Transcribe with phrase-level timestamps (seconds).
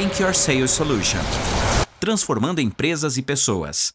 [0.00, 1.18] Rank Your Sales Solution
[2.00, 3.92] transformando empresas e pessoas.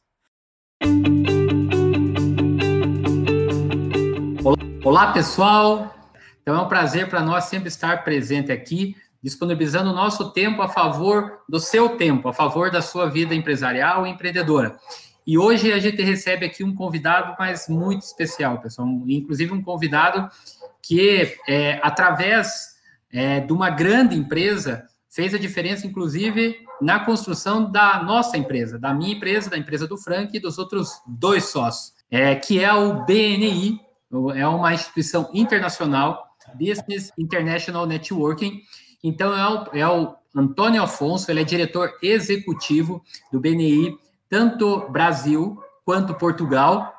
[4.83, 5.95] Olá, pessoal!
[6.43, 10.69] Então é um prazer para nós sempre estar presente aqui, disponibilizando o nosso tempo a
[10.69, 14.77] favor do seu tempo, a favor da sua vida empresarial e empreendedora.
[15.25, 18.87] E hoje a gente recebe aqui um convidado, mas muito especial, pessoal.
[19.07, 20.29] Inclusive um convidado
[20.83, 22.75] que, é, através
[23.11, 28.93] é, de uma grande empresa, fez a diferença, inclusive, na construção da nossa empresa, da
[28.93, 33.05] minha empresa, da empresa do Frank e dos outros dois sócios, é, que é o
[33.05, 33.79] BNI,
[34.35, 38.61] é uma instituição internacional, Business International Networking.
[39.01, 43.97] Então, é o, é o Antônio Afonso, ele é diretor executivo do BNI,
[44.29, 46.93] tanto Brasil quanto Portugal.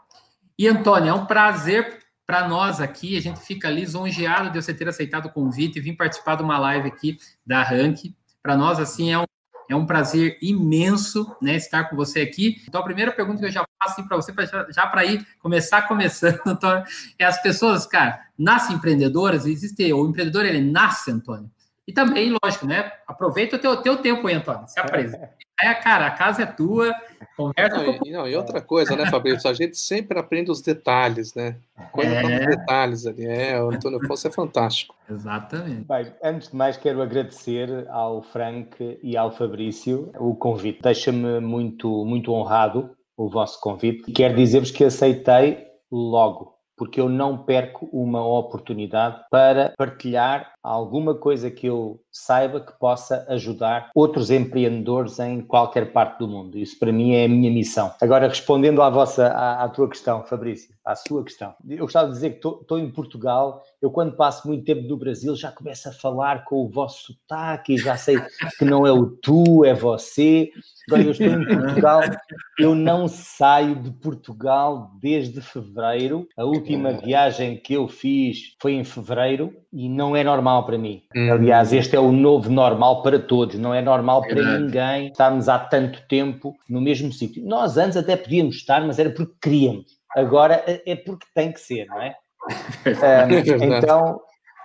[0.59, 1.96] E, Antônio, é um prazer
[2.27, 5.97] para nós aqui, a gente fica lisonjeado de você ter aceitado o convite e vir
[5.97, 8.15] participar de uma live aqui da Rank.
[8.43, 9.25] Para nós, assim, é um,
[9.71, 12.63] é um prazer imenso né, estar com você aqui.
[12.67, 15.25] Então, a primeira pergunta que eu já faço assim, para você, pra, já, para ir
[15.39, 16.85] começar começando, Antônio,
[17.17, 21.49] é as pessoas, cara, nascem empreendedoras, existe, o empreendedor, ele nasce, Antônio,
[21.87, 22.91] e também, lógico, né?
[23.07, 24.67] Aproveita o teu, teu tempo aí, Antônio.
[24.67, 25.31] Se apresenta.
[25.63, 26.95] É, cara, a casa é tua,
[27.35, 28.07] conversa não, com...
[28.07, 29.49] e, não, e outra coisa, né, Fabrício?
[29.49, 31.57] A gente sempre aprende os detalhes, né?
[31.93, 32.41] Coisa é...
[32.41, 33.25] os detalhes ali.
[33.25, 34.95] É, o Antônio Afonso é fantástico.
[35.09, 35.87] Exatamente.
[35.87, 40.83] Bem, antes de mais, quero agradecer ao Frank e ao Fabrício o convite.
[40.83, 44.13] Deixa-me muito, muito honrado o vosso convite.
[44.13, 51.51] Quero dizer-vos que aceitei logo porque eu não perco uma oportunidade para partilhar alguma coisa
[51.51, 56.59] que eu saiba que possa ajudar outros empreendedores em qualquer parte do mundo.
[56.59, 57.93] Isso para mim é a minha missão.
[58.01, 62.15] Agora, respondendo à vossa, à, à tua questão, Fabrício, à sua questão, eu gostava de
[62.15, 63.63] dizer que estou em Portugal.
[63.81, 67.75] Eu, quando passo muito tempo no Brasil, já começo a falar com o vosso sotaque
[67.75, 68.17] e já sei
[68.59, 70.51] que não é o tu, é você.
[70.89, 72.01] Agora, eu estou em Portugal,
[72.59, 76.27] eu não saio de Portugal desde fevereiro.
[76.37, 81.03] A última viagem que eu fiz foi em fevereiro e não é normal para mim.
[81.15, 81.31] Hum.
[81.31, 85.51] Aliás, este é o novo normal para todos, não é normal para é ninguém estarmos
[85.51, 87.47] há tanto tempo no mesmo sítio.
[87.47, 89.85] Nós antes até podíamos estar, mas era porque queríamos.
[90.17, 92.17] Agora é, é porque tem que ser, não é?
[93.61, 94.21] um, então,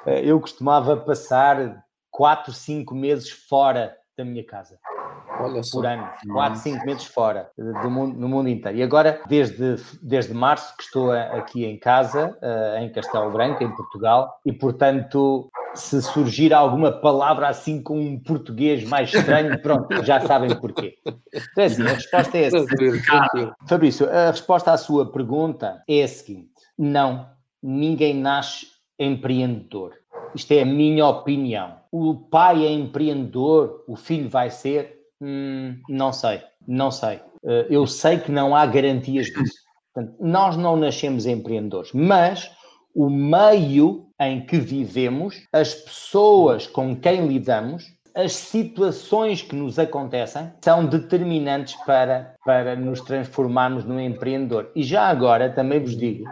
[0.06, 4.80] eh, eu costumava passar 4, 5 meses fora da minha casa.
[5.72, 8.78] Por ano, 4, 5 meses fora do mundo, no mundo inteiro.
[8.78, 13.76] E agora, desde, desde março, que estou aqui em casa, eh, em Castelo Branco, em
[13.76, 20.20] Portugal, e portanto, se surgir alguma palavra assim com um português mais estranho, pronto, já
[20.22, 20.96] sabem porquê.
[21.06, 22.66] Então, é assim, a resposta é essa.
[23.68, 27.30] Fabrício, a resposta à sua pergunta é a seguinte: não,
[27.62, 28.68] ninguém nasce
[29.00, 29.94] empreendedor.
[30.34, 31.82] Isto é a minha opinião.
[31.92, 35.01] O pai é empreendedor, o filho vai ser?
[35.22, 37.20] Hum, não sei, não sei.
[37.46, 39.62] Eh, eu sei que não há garantias disso.
[39.94, 42.52] Portanto, nós não nascemos empreendedores, mas
[42.96, 50.52] o meio em que vivemos, as pessoas com quem lidamos, as situações que nos acontecem
[50.62, 54.70] são determinantes para, para nos transformarmos num empreendedor.
[54.76, 56.26] E já agora também vos digo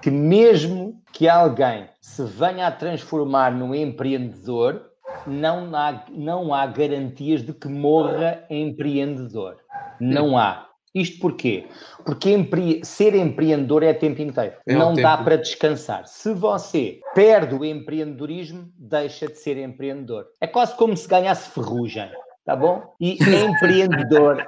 [0.00, 4.87] que mesmo que alguém se venha a transformar num empreendedor,
[5.28, 9.58] não há, não há garantias de que morra empreendedor.
[10.00, 10.68] Não há.
[10.94, 11.66] Isto porquê?
[12.04, 12.80] Porque empre...
[12.84, 14.54] ser empreendedor é tempo inteiro.
[14.66, 15.02] É não tempo.
[15.02, 16.06] dá para descansar.
[16.06, 20.26] Se você perde o empreendedorismo, deixa de ser empreendedor.
[20.40, 22.10] É quase como se ganhasse ferrugem,
[22.44, 22.94] tá bom?
[23.00, 24.46] E empreendedor,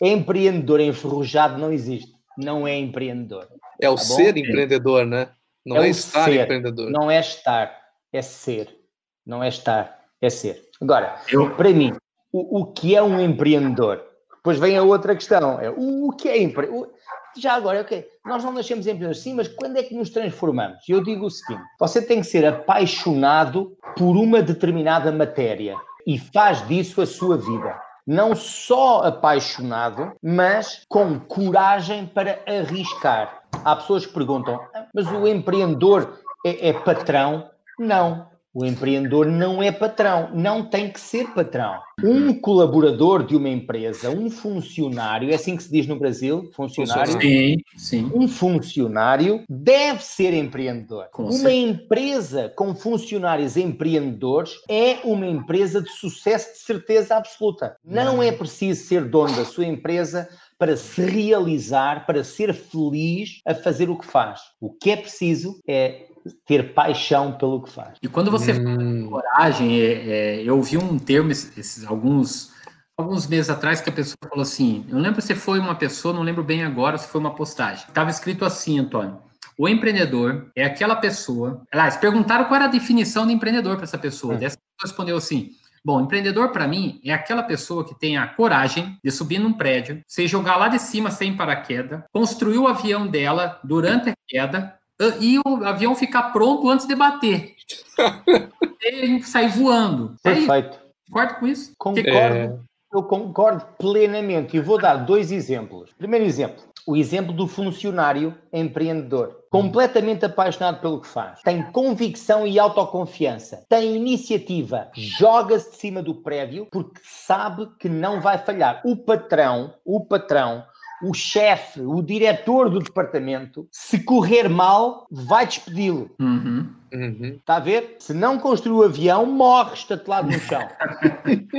[0.00, 2.12] empreendedor enferrujado não existe.
[2.36, 3.48] Não é empreendedor.
[3.80, 5.28] É o tá ser empreendedor, né?
[5.64, 6.90] Não é, é estar ser, empreendedor.
[6.90, 7.74] Não é estar,
[8.12, 8.76] é ser.
[9.24, 10.68] Não é estar, é ser.
[10.80, 11.50] Agora, eu...
[11.50, 11.92] para mim,
[12.32, 14.02] o, o que é um empreendedor?
[14.36, 16.90] Depois vem a outra questão: é o, o que é empreendedor?
[17.38, 20.78] Já agora, ok, nós não nascemos empreendedores, sim, mas quando é que nos transformamos?
[20.88, 25.76] E eu digo o seguinte: você tem que ser apaixonado por uma determinada matéria
[26.06, 33.42] e faz disso a sua vida não só apaixonado, mas com coragem para arriscar.
[33.64, 37.50] Há pessoas que perguntam, ah, mas o empreendedor é, é patrão?
[37.78, 38.28] Não.
[38.56, 41.78] O empreendedor não é patrão, não tem que ser patrão.
[42.02, 47.20] Um colaborador de uma empresa, um funcionário, é assim que se diz no Brasil, funcionário.
[47.20, 48.10] Sim, sim.
[48.14, 51.04] Um funcionário deve ser empreendedor.
[51.12, 51.54] Com uma certeza.
[51.54, 57.76] empresa com funcionários empreendedores é uma empresa de sucesso de certeza absoluta.
[57.84, 63.54] Não é preciso ser dono da sua empresa para se realizar, para ser feliz a
[63.54, 64.40] fazer o que faz.
[64.58, 66.05] O que é preciso é
[66.46, 67.96] ter paixão pelo que faz.
[68.02, 69.08] E quando você hum.
[69.08, 72.52] fala coragem, é, é, eu ouvi um termo esses, alguns,
[72.96, 76.22] alguns meses atrás que a pessoa falou assim, eu lembro se foi uma pessoa, não
[76.22, 77.84] lembro bem agora se foi uma postagem.
[77.88, 79.18] Estava escrito assim, Antônio,
[79.58, 81.62] o empreendedor é aquela pessoa.
[81.72, 84.34] Aliás, perguntaram qual era a definição de empreendedor para essa pessoa.
[84.34, 84.38] Hum.
[84.42, 85.52] Essa pessoa respondeu assim:
[85.86, 90.02] Bom, empreendedor para mim é aquela pessoa que tem a coragem de subir num prédio,
[90.04, 94.75] se jogar lá de cima sem paraquedas, construir o avião dela durante a queda
[95.20, 97.54] e o avião ficar pronto antes de bater.
[98.82, 100.14] e sair voando.
[100.24, 100.78] É Perfeito.
[101.08, 101.72] Concorda com isso?
[101.78, 102.10] Concordo.
[102.10, 102.58] É...
[102.92, 105.90] Eu concordo plenamente e vou dar dois exemplos.
[105.98, 112.58] Primeiro exemplo, o exemplo do funcionário empreendedor, completamente apaixonado pelo que faz, tem convicção e
[112.58, 118.80] autoconfiança, tem iniciativa, joga-se de cima do prédio porque sabe que não vai falhar.
[118.84, 120.64] O patrão, o patrão,
[121.02, 126.10] o chefe, o diretor do departamento, se correr mal, vai despedi-lo.
[126.18, 126.74] Uhum.
[126.92, 127.36] Uhum.
[127.38, 127.96] Está a ver?
[127.98, 130.66] Se não construir o avião, morre estatelado no chão.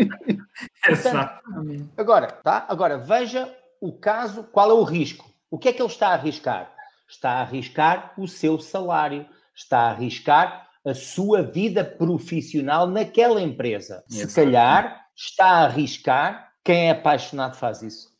[0.89, 1.89] Exatamente.
[1.97, 2.65] Agora, tá?
[2.67, 5.29] Agora, veja o caso, qual é o risco?
[5.51, 6.71] O que é que ele está a arriscar?
[7.07, 9.25] Está a arriscar o seu salário,
[9.55, 14.03] está a arriscar a sua vida profissional naquela empresa.
[14.07, 18.16] Se calhar está a arriscar quem é apaixonado faz isso.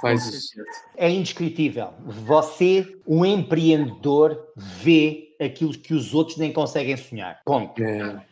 [0.00, 0.54] Faz isso.
[0.96, 1.92] É indescritível.
[2.04, 7.40] Você, um empreendedor, vê aquilo que os outros nem conseguem sonhar.
[7.44, 7.82] Ponto.
[7.82, 8.24] É.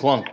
[0.00, 0.30] Ponto.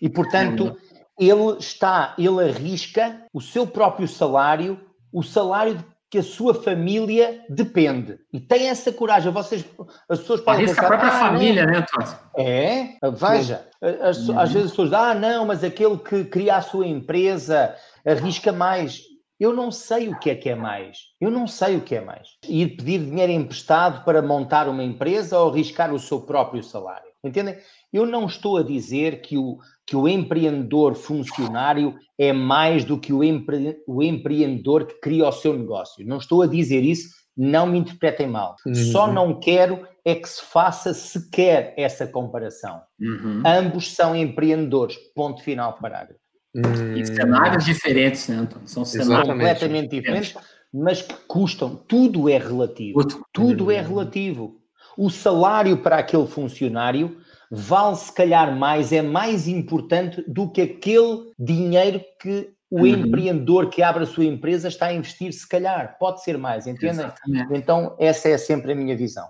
[0.00, 0.76] E portanto,
[1.18, 4.80] ele está, ele arrisca o seu próprio salário
[5.12, 8.18] o salário que a sua família depende.
[8.32, 9.30] E tem essa coragem.
[9.30, 9.64] Vocês,
[10.08, 10.82] as pessoas podem pensar...
[10.82, 11.72] a própria ah, família, não.
[11.72, 12.18] né, Antônio?
[12.36, 13.68] É, veja.
[14.02, 14.38] As, uhum.
[14.38, 17.74] Às vezes as pessoas dizem, ah, não, mas aquele que cria a sua empresa
[18.04, 19.02] arrisca mais.
[19.40, 20.98] Eu não sei o que é que é mais.
[21.18, 22.28] Eu não sei o que é mais.
[22.46, 27.08] Ir pedir dinheiro emprestado para montar uma empresa ou arriscar o seu próprio salário.
[27.24, 27.56] Entendem?
[27.92, 33.12] Eu não estou a dizer que o, que o empreendedor funcionário é mais do que
[33.12, 36.06] o, empre, o empreendedor que cria o seu negócio.
[36.06, 38.56] Não estou a dizer isso, não me interpretem mal.
[38.66, 38.74] Uhum.
[38.74, 42.80] Só não quero é que se faça sequer essa comparação.
[42.98, 43.42] Uhum.
[43.44, 44.96] Ambos são empreendedores.
[45.14, 46.19] Ponto final, parágrafo.
[46.54, 46.96] Uhum.
[46.96, 48.66] E cenários diferentes, né, Antônio?
[48.66, 50.34] São cenários completamente diferentes,
[50.72, 51.76] mas que custam.
[51.76, 53.00] Tudo é relativo.
[53.32, 54.60] Tudo é relativo.
[54.96, 57.18] O salário para aquele funcionário
[57.50, 62.86] vale se calhar mais, é mais importante do que aquele dinheiro que o uhum.
[62.86, 65.96] empreendedor que abre a sua empresa está a investir, se calhar.
[65.98, 66.90] Pode ser mais, entendem?
[66.90, 67.54] Exatamente.
[67.54, 69.28] Então, essa é sempre a minha visão.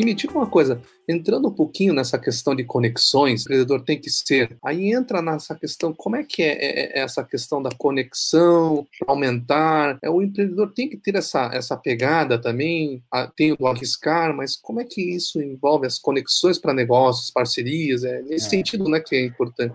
[0.00, 4.00] E me diga uma coisa, entrando um pouquinho nessa questão de conexões, o empreendedor tem
[4.00, 4.56] que ser.
[4.64, 9.98] Aí entra nessa questão, como é que é, é, é essa questão da conexão, aumentar?
[10.02, 14.56] É, o empreendedor tem que ter essa, essa pegada também, a, tem o arriscar, mas
[14.56, 18.02] como é que isso envolve as conexões para negócios, parcerias?
[18.02, 18.48] É nesse é.
[18.48, 19.74] sentido né, que é importante.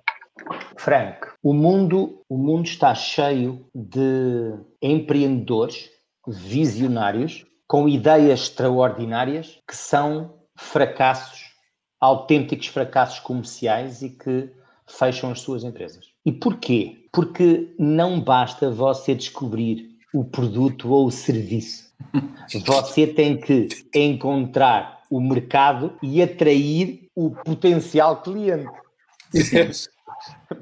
[0.75, 5.91] Frank, o mundo, o mundo está cheio de empreendedores
[6.27, 11.51] visionários com ideias extraordinárias que são fracassos,
[11.99, 14.49] autênticos fracassos comerciais e que
[14.87, 16.05] fecham as suas empresas.
[16.25, 17.05] E porquê?
[17.11, 21.85] Porque não basta você descobrir o produto ou o serviço.
[22.65, 28.69] Você tem que encontrar o mercado e atrair o potencial cliente.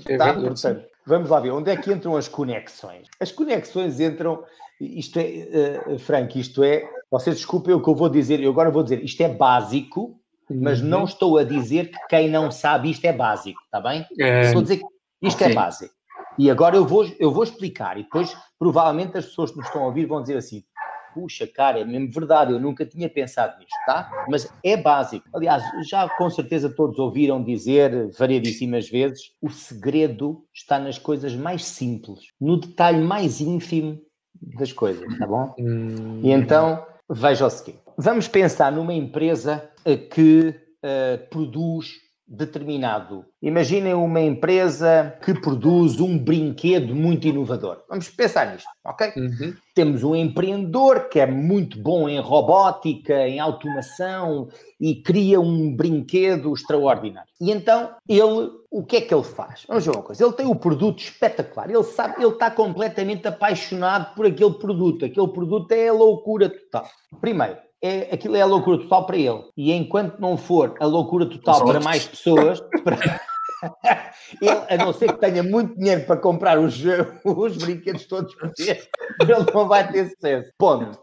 [0.08, 0.34] É tá?
[0.34, 3.08] Portanto, vamos lá ver, onde é que entram as conexões?
[3.20, 4.44] As conexões entram
[4.84, 8.72] isto é, uh, Frank, isto é, vocês desculpem o que eu vou dizer, eu agora
[8.72, 10.88] vou dizer, isto é básico, mas uhum.
[10.88, 14.06] não estou a dizer que quem não sabe isto é básico, está bem?
[14.20, 14.42] É...
[14.42, 14.86] Estou a dizer que
[15.22, 15.56] isto é okay.
[15.56, 15.94] é básico.
[16.38, 19.84] E agora eu vou, eu vou explicar, e depois provavelmente as pessoas que nos estão
[19.84, 20.64] a ouvir vão dizer assim:
[21.14, 24.26] puxa, cara, é mesmo verdade, eu nunca tinha pensado nisto, tá?
[24.28, 25.28] Mas é básico.
[25.34, 31.64] Aliás, já com certeza todos ouviram dizer variedíssimas vezes: o segredo está nas coisas mais
[31.64, 34.02] simples, no detalhe mais ínfimo
[34.42, 35.54] das coisas, tá bom?
[35.60, 36.20] Hum.
[36.24, 39.70] E então, veja o seguinte: vamos pensar numa empresa
[40.12, 41.92] que uh, produz
[42.28, 43.26] determinado.
[43.42, 47.84] Imaginem uma empresa que produz um brinquedo muito inovador.
[47.90, 49.12] Vamos pensar nisto, ok?
[49.16, 49.54] Uhum.
[49.76, 54.48] Temos um empreendedor que é muito bom em robótica, em automação
[54.80, 57.30] e cria um brinquedo extraordinário.
[57.42, 59.66] E então ele, o que é que ele faz?
[59.68, 60.24] Vamos ver uma coisa.
[60.24, 61.70] Ele tem o produto espetacular.
[61.70, 65.06] Ele sabe, ele está completamente apaixonado por aquele produto.
[65.06, 66.88] Aquele produto é a loucura total.
[67.20, 69.44] Primeiro, é, aquilo é a loucura total para ele.
[69.58, 72.98] E enquanto não for a loucura total para mais pessoas, para,
[74.42, 76.82] ele, a não ser que tenha muito dinheiro para comprar os,
[77.26, 78.88] os brinquedos todos por vez,
[79.22, 80.50] ele não vai ter sucesso.
[80.58, 80.98] Ponto.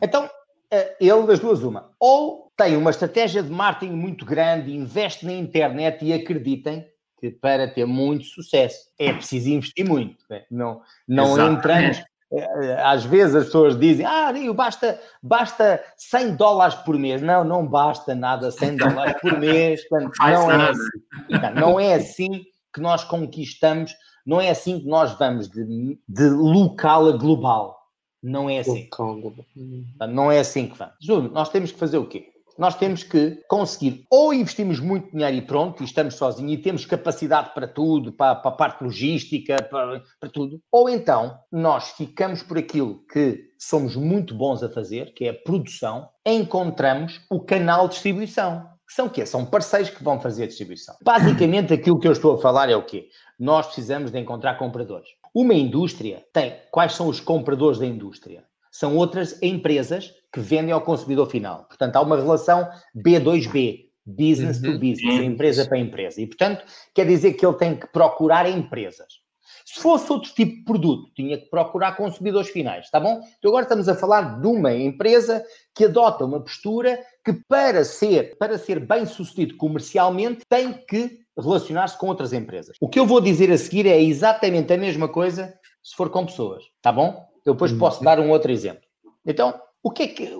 [0.00, 0.28] Então,
[0.70, 1.90] eh, ele das duas, uma.
[2.00, 6.86] Ou tem uma estratégia de marketing muito grande, investe na internet e acreditem
[7.18, 10.24] que para ter muito sucesso é preciso investir muito.
[10.30, 10.44] Né?
[10.50, 12.02] Não, não entramos.
[12.32, 17.20] Eh, às vezes as pessoas dizem, ah, Rio, basta, basta 100 dólares por mês.
[17.20, 19.82] Não, não basta nada 100 dólares por mês.
[19.90, 23.94] não, é assim, não é assim que nós conquistamos,
[24.24, 27.78] não é assim que nós vamos de, de local a global.
[28.22, 28.88] Não é assim.
[30.08, 30.94] Não é assim que vamos.
[31.00, 32.28] Júlio, nós temos que fazer o quê?
[32.60, 36.84] Nós temos que conseguir, ou investimos muito dinheiro e pronto, e estamos sozinhos, e temos
[36.84, 42.42] capacidade para tudo, para, para a parte logística, para, para tudo, ou então nós ficamos
[42.42, 47.88] por aquilo que somos muito bons a fazer, que é a produção, encontramos o canal
[47.88, 48.68] de distribuição.
[48.86, 49.24] São quê?
[49.24, 50.94] São parceiros que vão fazer a distribuição.
[51.02, 53.08] Basicamente, aquilo que eu estou a falar é o quê?
[53.38, 55.08] Nós precisamos de encontrar compradores.
[55.32, 56.56] Uma indústria tem.
[56.70, 58.44] Quais são os compradores da indústria?
[58.70, 61.64] São outras empresas que vendem ao consumidor final.
[61.64, 64.72] Portanto, há uma relação B2B, business uhum.
[64.72, 66.20] to business, empresa para empresa.
[66.20, 69.20] E, portanto, quer dizer que ele tem que procurar empresas.
[69.64, 73.20] Se fosse outro tipo de produto, tinha que procurar consumidores finais, tá bom?
[73.38, 75.44] Então agora estamos a falar de uma empresa
[75.74, 81.96] que adota uma postura que para ser, para ser bem sucedido comercialmente tem que relacionar-se
[81.98, 82.76] com outras empresas.
[82.80, 86.26] O que eu vou dizer a seguir é exatamente a mesma coisa se for com
[86.26, 87.24] pessoas, tá bom?
[87.44, 88.82] Eu depois posso dar um outro exemplo.
[89.24, 90.30] Então, o que é que,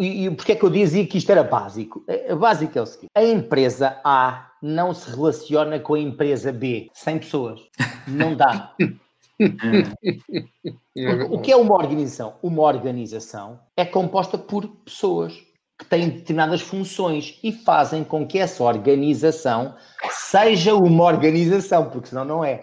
[0.00, 2.04] e porquê é que eu dizia que isto era básico?
[2.06, 6.90] É, básico é o seguinte: a empresa A não se relaciona com a empresa B
[6.92, 7.62] sem pessoas.
[8.06, 8.74] Não dá.
[11.30, 12.34] o que é uma organização?
[12.42, 15.32] Uma organização é composta por pessoas
[15.78, 19.74] que têm determinadas funções e fazem com que essa organização
[20.10, 22.60] seja uma organização, porque senão não é.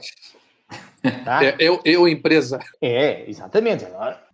[1.25, 1.44] Tá?
[1.44, 2.60] É, eu, eu, empresa.
[2.79, 3.88] É, exatamente.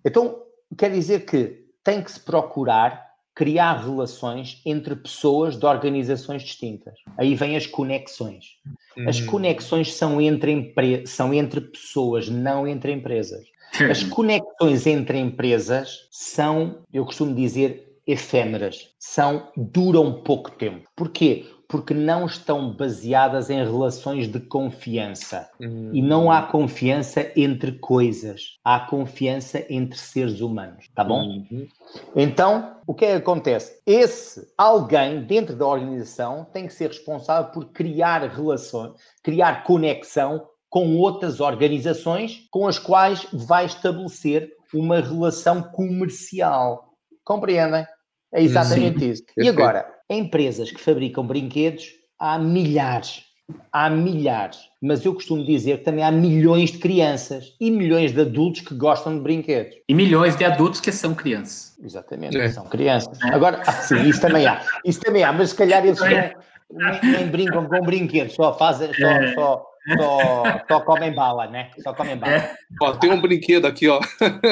[0.03, 0.43] Então,
[0.77, 6.94] quer dizer que tem que se procurar criar relações entre pessoas de organizações distintas.
[7.18, 8.60] Aí vêm as conexões.
[9.08, 9.25] As hum.
[9.25, 11.08] conexões são entre, empre...
[11.08, 13.44] são entre pessoas, não entre empresas.
[13.90, 18.90] As conexões entre empresas são, eu costumo dizer, efêmeras.
[19.00, 20.88] São, duram pouco tempo.
[20.96, 21.48] Porquê?
[21.74, 25.50] Porque não estão baseadas em relações de confiança.
[25.60, 25.89] Uhum.
[25.92, 31.24] E não há confiança entre coisas, há confiança entre seres humanos, tá bom?
[31.24, 31.68] Uhum.
[32.15, 33.82] Então, o que é que acontece?
[33.88, 40.96] Esse alguém dentro da organização tem que ser responsável por criar relações, criar conexão com
[40.98, 46.94] outras organizações com as quais vai estabelecer uma relação comercial.
[47.25, 47.84] Compreendem?
[48.32, 49.10] É exatamente Sim.
[49.10, 49.24] isso.
[49.36, 51.89] E agora, Empresas que fabricam brinquedos
[52.20, 53.24] há milhares,
[53.72, 58.22] há milhares, mas eu costumo dizer que também há milhões de crianças e milhões de
[58.22, 59.75] adultos que gostam de brinquedos.
[59.88, 61.77] E milhões de adultos que são crianças.
[61.84, 62.50] Exatamente, é.
[62.50, 63.20] são crianças.
[63.22, 63.34] É.
[63.34, 64.62] Agora, ah, sim, isso também há.
[64.86, 66.34] Isso também há, mas se calhar eles é.
[66.72, 69.34] nem, nem, brincam com brinquedos, só fazem, só, é.
[69.34, 69.65] só,
[69.98, 71.72] só, só comem bala, né?
[71.79, 72.34] Só comem bala.
[72.34, 72.55] É.
[72.82, 74.00] Ó, tem um brinquedo aqui, ó.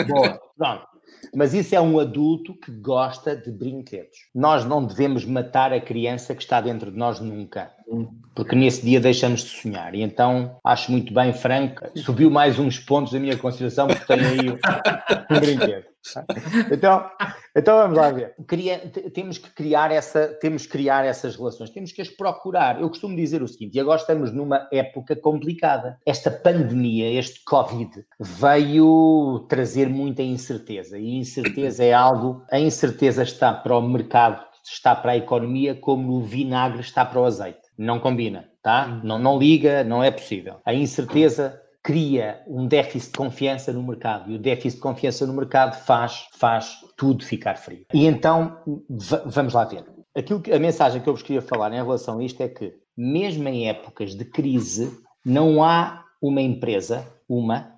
[0.07, 0.90] Boa, pronto.
[1.33, 4.17] Mas isso é um adulto que gosta de brinquedos.
[4.33, 7.71] Nós não devemos matar a criança que está dentro de nós nunca,
[8.35, 9.93] porque nesse dia deixamos de sonhar.
[9.93, 14.19] E então acho muito bem, Franco, subiu mais uns pontos da minha consideração porque tem
[14.19, 14.57] aí um
[15.39, 15.90] brinquedo.
[16.71, 17.09] Então,
[17.55, 18.35] então vamos lá ver.
[19.13, 22.81] temos que criar essa, temos que criar essas relações, temos que as procurar.
[22.81, 25.97] Eu costumo dizer o seguinte, e agora estamos numa época complicada.
[26.05, 30.97] Esta pandemia, este Covid, veio trazer muita incerteza.
[30.97, 36.13] E incerteza é algo, a incerteza está para o mercado, está para a economia, como
[36.13, 37.59] o vinagre está para o azeite.
[37.77, 38.87] Não combina, tá?
[39.03, 40.57] Não, não liga, não é possível.
[40.65, 45.33] A incerteza cria um déficit de confiança no mercado e o déficit de confiança no
[45.33, 47.85] mercado faz, faz tudo ficar frio.
[47.93, 48.57] E então,
[49.25, 49.85] vamos lá ver.
[50.15, 52.73] Aquilo que, a mensagem que eu vos queria falar em relação a isto é que,
[52.95, 54.91] mesmo em épocas de crise,
[55.25, 57.73] não há uma empresa, uma,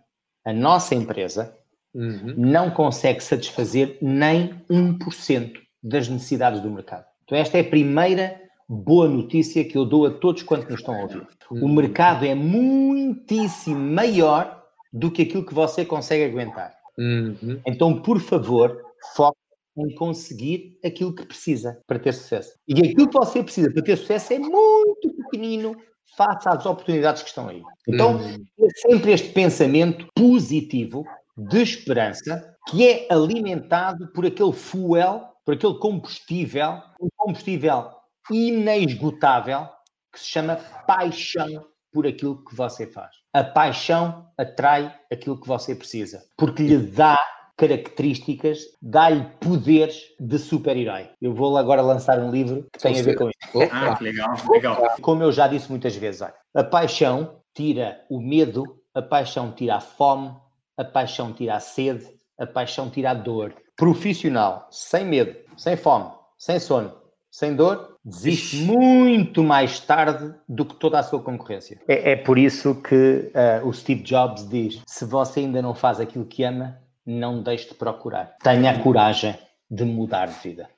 [0.46, 1.56] a nossa empresa,
[1.94, 2.34] uhum.
[2.36, 7.06] não consegue satisfazer nem 1% das necessidades do mercado.
[7.24, 10.96] Então, esta é a primeira boa notícia que eu dou a todos quantos nos estão
[10.96, 11.28] a ouvir.
[11.52, 16.76] O mercado é muitíssimo maior do que aquilo que você consegue aguentar.
[16.98, 17.60] Uhum.
[17.66, 18.80] Então, por favor,
[19.16, 19.38] foque
[19.78, 22.54] em conseguir aquilo que precisa para ter sucesso.
[22.68, 25.76] E aquilo que você precisa para ter sucesso é muito pequenino
[26.16, 27.64] face às oportunidades que estão aí.
[27.88, 28.46] Então, uhum.
[28.60, 31.04] é sempre este pensamento positivo
[31.36, 37.90] de esperança que é alimentado por aquele fuel, por aquele combustível, um combustível
[38.32, 39.68] inesgotável
[40.12, 40.56] que se chama
[40.88, 43.12] paixão por aquilo que você faz.
[43.34, 47.20] A paixão atrai aquilo que você precisa, porque lhe dá
[47.56, 51.10] características, dá-lhe poderes de super-herói.
[51.22, 53.72] Eu vou agora lançar um livro que tem a ver com isso.
[53.72, 54.96] Ah, que legal, legal.
[55.02, 58.64] Como eu já disse muitas vezes, olha, a paixão tira o medo,
[58.94, 60.36] a paixão tira a fome,
[60.78, 62.08] a paixão tira a sede,
[62.40, 63.54] a paixão tira a dor.
[63.76, 67.03] Profissional, sem medo, sem fome, sem sono,
[67.34, 71.82] sem dor, desiste muito mais tarde do que toda a sua concorrência.
[71.88, 76.00] É, é por isso que uh, o Steve Jobs diz: se você ainda não faz
[76.00, 78.38] aquilo que ama, não deixe de procurar.
[78.44, 79.36] Tenha a coragem
[79.68, 80.70] de mudar de vida.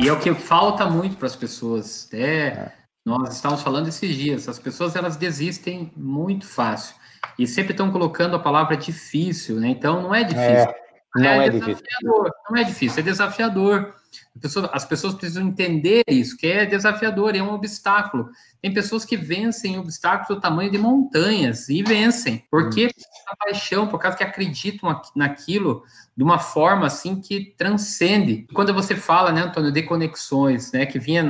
[0.00, 2.08] E é o que falta muito para as pessoas.
[2.12, 2.70] É,
[3.04, 4.48] nós estávamos falando esses dias.
[4.48, 7.01] As pessoas elas desistem muito fácil
[7.38, 9.68] e sempre estão colocando a palavra difícil, né?
[9.68, 10.70] Então não é difícil.
[10.70, 10.74] É,
[11.14, 11.84] não é, é difícil.
[12.50, 13.94] Não é difícil, é desafiador.
[14.72, 18.30] As pessoas precisam entender isso, que é desafiador, é um obstáculo.
[18.60, 22.90] Tem pessoas que vencem obstáculos do tamanho de montanhas e vencem, porque hum.
[23.26, 25.82] a paixão, por causa que acreditam naquilo
[26.16, 28.46] de uma forma assim que transcende.
[28.52, 31.22] Quando você fala, né, Antônio, de conexões, né, que vinha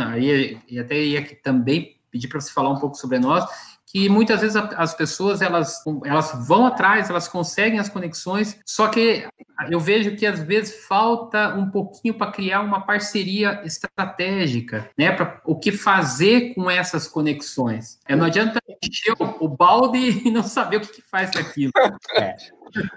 [0.69, 3.45] e até ia também pedir para você falar um pouco sobre nós,
[3.93, 9.29] que muitas vezes as pessoas elas, elas vão atrás, elas conseguem as conexões, só que
[9.69, 15.13] eu vejo que às vezes falta um pouquinho para criar uma parceria estratégica, né?
[15.13, 18.01] Para o que fazer com essas conexões.
[18.09, 21.73] É, não adianta encher o balde e não saber o que, que faz aquilo.
[22.17, 22.35] É.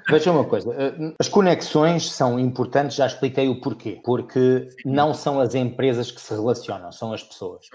[0.09, 4.01] Veja uma coisa, eh, as conexões são importantes, já expliquei o porquê.
[4.03, 7.65] Porque não são as empresas que se relacionam, são as pessoas.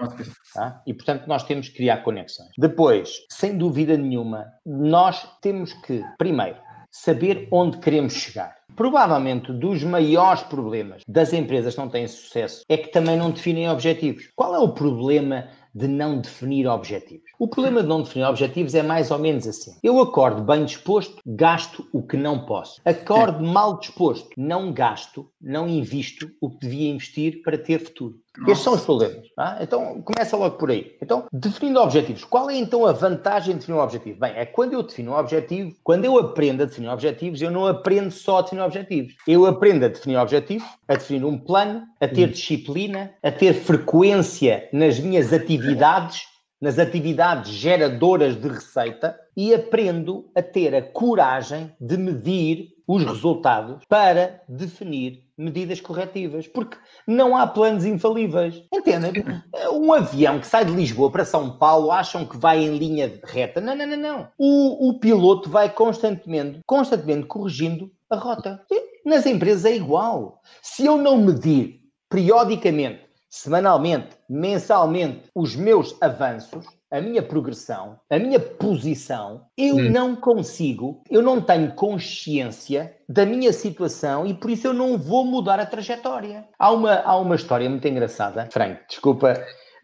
[0.55, 0.83] Tá?
[0.87, 2.51] E, portanto, nós temos que criar conexões.
[2.59, 6.57] Depois, sem dúvida nenhuma, nós temos que, primeiro,
[6.91, 8.57] saber onde queremos chegar.
[8.75, 13.69] Provavelmente dos maiores problemas das empresas que não têm sucesso é que também não definem
[13.69, 14.29] objetivos.
[14.35, 17.31] Qual é o problema de não definir objetivos.
[17.39, 19.73] O problema de não definir objetivos é mais ou menos assim.
[19.83, 22.81] Eu acordo bem disposto, gasto o que não posso.
[22.85, 28.19] Acordo mal disposto, não gasto, não invisto o que devia investir para ter futuro.
[28.39, 28.53] Nossa.
[28.53, 29.27] Estes são os problemas.
[29.35, 29.59] Tá?
[29.61, 30.97] Então, começa logo por aí.
[31.03, 32.25] Então, definindo objetivos.
[32.25, 34.21] Qual é então a vantagem de definir um objetivo?
[34.21, 37.67] Bem, é quando eu defino um objetivo, quando eu aprendo a definir objetivos, eu não
[37.67, 39.15] aprendo só a definir objetivos.
[39.27, 42.33] Eu aprendo a definir objetivos, a definir um plano, a ter hum.
[42.33, 50.43] disciplina, a ter frequência nas minhas atividades nas atividades geradoras de receita e aprendo a
[50.43, 56.77] ter a coragem de medir os resultados para definir medidas corretivas, porque
[57.07, 58.63] não há planos infalíveis.
[58.73, 59.25] Entendem?
[59.73, 63.61] Um avião que sai de Lisboa para São Paulo acham que vai em linha reta.
[63.61, 64.29] Não, não, não, não.
[64.39, 68.61] O, o piloto vai constantemente, constantemente corrigindo a rota.
[69.05, 70.43] Nas empresas é igual.
[70.63, 78.41] Se eu não medir periodicamente semanalmente, mensalmente, os meus avanços, a minha progressão, a minha
[78.41, 79.91] posição, eu hum.
[79.91, 85.25] não consigo, eu não tenho consciência da minha situação e por isso eu não vou
[85.25, 86.49] mudar a trajetória.
[86.59, 89.35] Há uma, há uma história muito engraçada, Frank, desculpa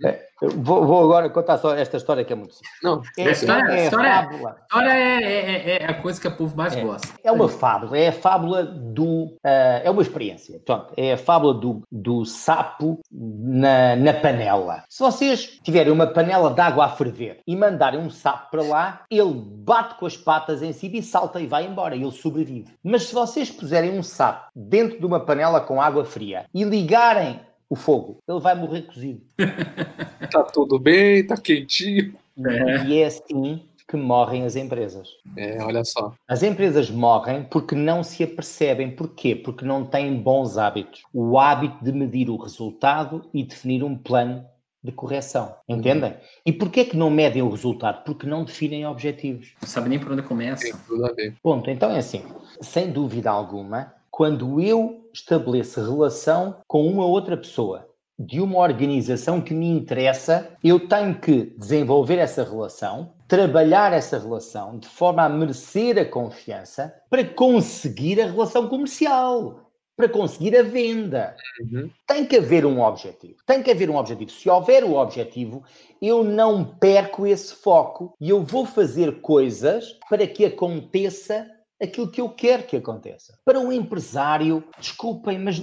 [0.05, 2.73] é, vou, vou, agora contar só esta história que é muito simples.
[2.83, 4.57] Não, é, história, é, é história, fábula.
[4.63, 7.09] História é, é, é, a coisa que o povo mais gosta.
[7.25, 9.25] É uma fábula, é a fábula do.
[9.37, 10.61] Uh, é uma experiência.
[10.65, 14.85] Pronto, é a fábula do, do sapo na, na panela.
[14.89, 19.03] Se vocês tiverem uma panela de água a ferver e mandarem um sapo para lá,
[19.11, 22.75] ele bate com as patas em cima e salta e vai embora, ele sobrevive.
[22.85, 27.41] Mas se vocês puserem um sapo dentro de uma panela com água fria e ligarem
[27.69, 28.19] o fogo.
[28.29, 29.23] Ele vai morrer cozido.
[30.31, 32.15] tá tudo bem, tá quentinho.
[32.45, 32.85] É.
[32.87, 35.09] E é assim que morrem as empresas.
[35.37, 36.13] É, olha só.
[36.27, 38.91] As empresas morrem porque não se apercebem.
[38.91, 39.37] Porquê?
[39.37, 41.03] Porque não têm bons hábitos.
[41.15, 44.45] O hábito de medir o resultado e definir um plano
[44.83, 45.55] de correção.
[45.69, 46.11] Entendem?
[46.11, 46.17] Uhum.
[46.45, 48.05] E porquê que não medem o resultado?
[48.05, 49.55] Porque não definem objetivos.
[49.61, 50.63] Não sabem nem por onde começa.
[50.63, 51.35] Tem tudo a ver.
[51.43, 51.71] Ponto.
[51.71, 52.23] Então é assim.
[52.61, 59.53] Sem dúvida alguma, quando eu estabeleço relação com uma outra pessoa de uma organização que
[59.53, 65.99] me interessa, eu tenho que desenvolver essa relação, trabalhar essa relação de forma a merecer
[65.99, 71.37] a confiança para conseguir a relação comercial, para conseguir a venda.
[71.61, 71.91] Uhum.
[72.07, 73.37] Tem que haver um objetivo.
[73.47, 74.31] Tem que haver um objetivo.
[74.31, 75.63] Se houver o objetivo,
[76.01, 81.47] eu não perco esse foco e eu vou fazer coisas para que aconteça
[81.81, 83.39] aquilo que eu quero que aconteça.
[83.45, 85.63] Para um empresário, desculpem, mas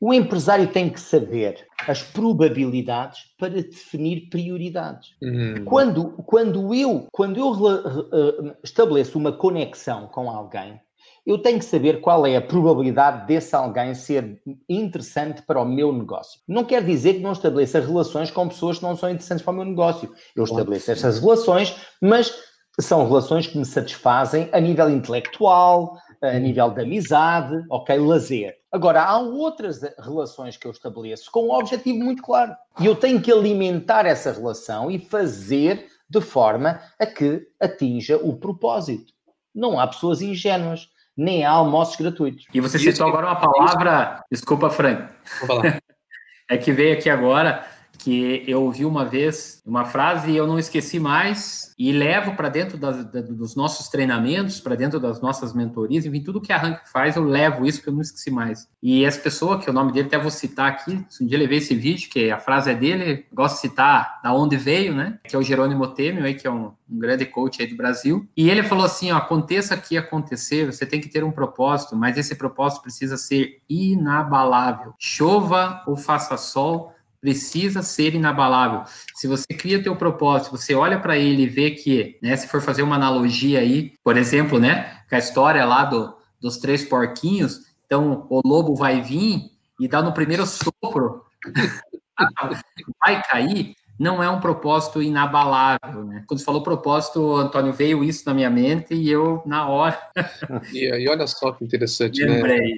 [0.00, 5.10] o empresário tem que saber as probabilidades para definir prioridades.
[5.22, 5.64] Uhum.
[5.64, 10.80] Quando, quando eu, quando eu estabeleço uma conexão com alguém,
[11.24, 15.92] eu tenho que saber qual é a probabilidade desse alguém ser interessante para o meu
[15.92, 16.40] negócio.
[16.48, 19.56] Não quer dizer que não estabeleça relações com pessoas que não são interessantes para o
[19.56, 20.12] meu negócio.
[20.34, 26.70] Eu estabeleço essas relações, mas são relações que me satisfazem a nível intelectual, a nível
[26.70, 28.56] de amizade, ok, lazer.
[28.70, 32.54] Agora, há outras relações que eu estabeleço com um objetivo muito claro.
[32.80, 38.36] E eu tenho que alimentar essa relação e fazer de forma a que atinja o
[38.36, 39.12] propósito.
[39.54, 42.46] Não há pessoas ingênuas, nem há almoços gratuitos.
[42.54, 45.12] E você citou agora uma palavra, desculpa, Frank.
[45.40, 45.82] Vou falar.
[46.48, 47.66] é que veio aqui agora
[48.02, 52.48] que eu ouvi uma vez uma frase e eu não esqueci mais e levo para
[52.48, 56.56] dentro das, da, dos nossos treinamentos, para dentro das nossas mentorias, enfim, tudo que a
[56.56, 58.68] Rank faz, eu levo isso que eu não esqueci mais.
[58.82, 61.56] E essa pessoa, que o nome dele até vou citar aqui, se um dia ver
[61.56, 65.18] esse vídeo, que a frase é dele, gosto de citar da onde veio, né?
[65.24, 68.26] Que é o Jerônimo Temel, que é um, um grande coach aí do Brasil.
[68.36, 72.18] E ele falou assim: ó, aconteça que acontecer, você tem que ter um propósito, mas
[72.18, 74.94] esse propósito precisa ser inabalável.
[74.98, 78.82] Chova ou faça sol, precisa ser inabalável.
[79.14, 82.60] Se você cria teu propósito, você olha para ele e vê que, né, se for
[82.60, 87.60] fazer uma analogia aí, por exemplo, né, com a história lá do, dos três porquinhos,
[87.86, 91.24] então o lobo vai vir e dá no primeiro sopro,
[93.00, 96.24] vai cair, não é um propósito inabalável, né?
[96.26, 99.96] Quando você falou propósito, Antônio, veio isso na minha mente e eu, na hora...
[100.72, 102.34] e, e olha só que interessante, né?
[102.34, 102.58] Lembrei.
[102.58, 102.76] né?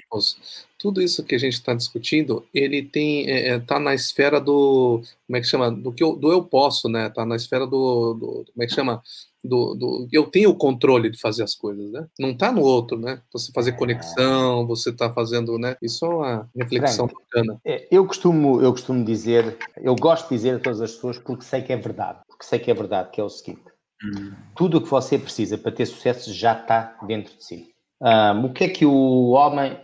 [0.85, 5.01] Tudo isso que a gente está discutindo, ele tem está é, é na esfera do
[5.27, 7.07] como é que chama do que eu, do eu posso, né?
[7.07, 9.03] Está na esfera do, do, como é que chama
[9.43, 12.07] do, do eu tenho o controle de fazer as coisas, né?
[12.21, 13.23] Não está no outro, né?
[13.33, 13.73] Você fazer é.
[13.73, 15.75] conexão, você está fazendo, né?
[15.81, 17.59] Isso é uma reflexão bacana.
[17.65, 21.45] É, eu costumo eu costumo dizer, eu gosto de dizer a todas as pessoas porque
[21.45, 23.65] sei que é verdade, porque sei que é verdade, que é o seguinte.
[24.05, 24.35] Hum.
[24.55, 27.71] Tudo o que você precisa para ter sucesso já está dentro de si.
[28.03, 29.79] Um, o que é que o homem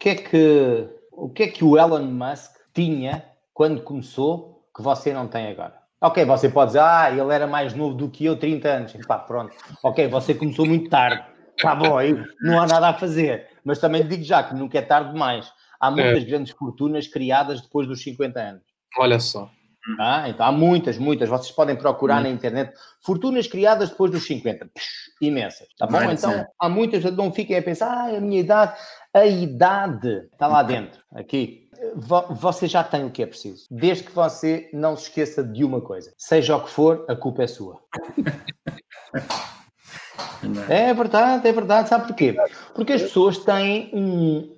[0.00, 5.12] que é que o que é que o Elon Musk tinha quando começou que você
[5.12, 5.78] não tem agora?
[6.00, 8.94] Ok, você pode dizer, ah, ele era mais novo do que eu, 30 anos.
[8.94, 9.54] E pá, pronto.
[9.82, 11.22] Ok, você começou muito tarde.
[11.60, 13.48] Tá bom, aí não há nada a fazer.
[13.62, 15.52] Mas também digo já que nunca é tarde demais.
[15.78, 16.26] Há muitas é.
[16.26, 18.62] grandes fortunas criadas depois dos 50 anos.
[18.98, 19.50] Olha só.
[19.98, 21.28] Ah, então há muitas, muitas.
[21.28, 22.24] Vocês podem procurar hum.
[22.24, 24.66] na internet fortunas criadas depois dos 50.
[24.66, 24.84] Psh,
[25.20, 25.68] imensas.
[25.78, 26.02] Tá bom?
[26.10, 27.04] então há muitas.
[27.14, 28.78] Não fiquem a pensar, ah, a minha idade.
[29.12, 31.68] A idade está lá dentro, aqui.
[31.96, 33.66] Você já tem o que é preciso.
[33.70, 36.12] Desde que você não se esqueça de uma coisa.
[36.16, 37.80] Seja o que for, a culpa é sua.
[40.68, 41.88] É verdade, é verdade.
[41.88, 42.36] Sabe porquê?
[42.74, 44.56] Porque as pessoas têm um,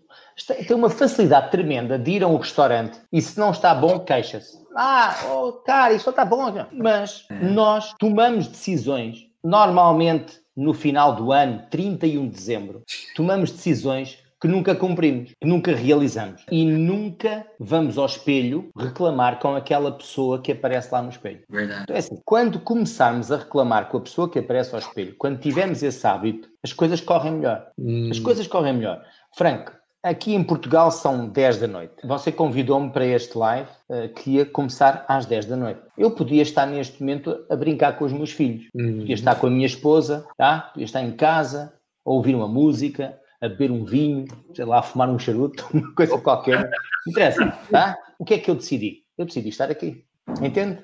[0.67, 4.59] tem uma facilidade tremenda de ir a um restaurante e se não está bom, queixa-se.
[4.77, 6.53] Ah, oh, cara, isso está bom.
[6.73, 7.35] Mas é.
[7.45, 12.83] nós tomamos decisões, normalmente no final do ano, 31 de dezembro,
[13.17, 16.45] tomamos decisões que nunca cumprimos, que nunca realizamos.
[16.51, 21.43] E nunca vamos ao espelho reclamar com aquela pessoa que aparece lá no espelho.
[21.49, 21.85] Verdade.
[21.85, 25.39] Então é assim, quando começarmos a reclamar com a pessoa que aparece ao espelho, quando
[25.39, 27.69] tivermos esse hábito, as coisas correm melhor.
[27.79, 28.09] Hum.
[28.11, 29.01] As coisas correm melhor.
[29.37, 29.73] Franco,
[30.05, 31.95] Aqui em Portugal são 10 da noite.
[32.03, 35.81] Você convidou-me para este live uh, que ia começar às 10 da noite.
[35.97, 38.67] Eu podia estar neste momento a brincar com os meus filhos.
[38.75, 38.99] Uhum.
[38.99, 40.73] Podia estar com a minha esposa, tá?
[40.73, 41.73] podia estar em casa,
[42.05, 44.25] a ouvir uma música, a beber um vinho,
[44.55, 46.63] sei lá, a fumar um charuto, uma coisa qualquer.
[46.63, 47.99] Não interessa, tá?
[48.19, 49.03] O que é que eu decidi?
[49.19, 50.05] Eu decidi estar aqui.
[50.41, 50.83] Entende?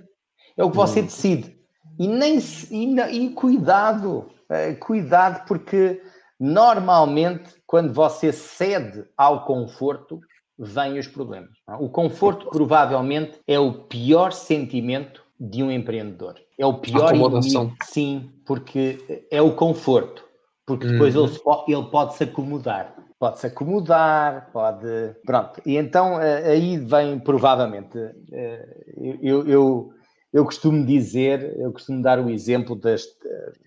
[0.57, 1.07] É o que você uhum.
[1.07, 1.57] decide.
[1.99, 2.39] E nem
[2.71, 6.03] e, e cuidado, uh, cuidado, porque
[6.39, 10.21] Normalmente, quando você cede ao conforto,
[10.57, 11.51] vêm os problemas.
[11.81, 16.37] O conforto provavelmente é o pior sentimento de um empreendedor.
[16.57, 20.25] É o pior inimigo, sim, porque é o conforto.
[20.69, 21.25] Porque depois uhum.
[21.25, 22.95] ele, ele pode se acomodar.
[23.19, 24.87] Pode se acomodar, pode.
[25.25, 25.63] Pronto.
[25.65, 27.99] E então eh, aí vem provavelmente.
[28.31, 29.91] Eh, eu, eu,
[30.31, 33.07] eu costumo dizer, eu costumo dar o exemplo das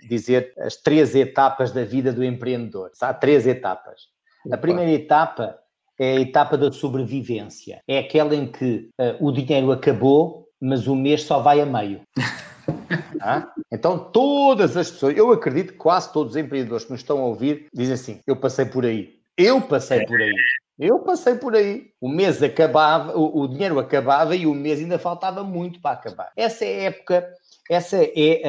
[0.07, 2.91] dizer as três etapas da vida do empreendedor.
[3.01, 4.03] Há três etapas.
[4.51, 5.57] A primeira etapa
[5.99, 7.81] é a etapa da sobrevivência.
[7.87, 12.01] É aquela em que uh, o dinheiro acabou, mas o mês só vai a meio.
[13.21, 13.47] ah?
[13.71, 17.25] Então, todas as pessoas, eu acredito que quase todos os empreendedores que nos estão a
[17.25, 19.19] ouvir dizem assim: eu passei por aí.
[19.37, 20.35] Eu passei por aí.
[20.79, 21.91] Eu passei por aí.
[22.01, 26.31] O mês acabava, o, o, dinheiro acabava e o mês ainda faltava muito para acabar.
[26.35, 27.33] Essa é a época,
[27.69, 28.41] essa é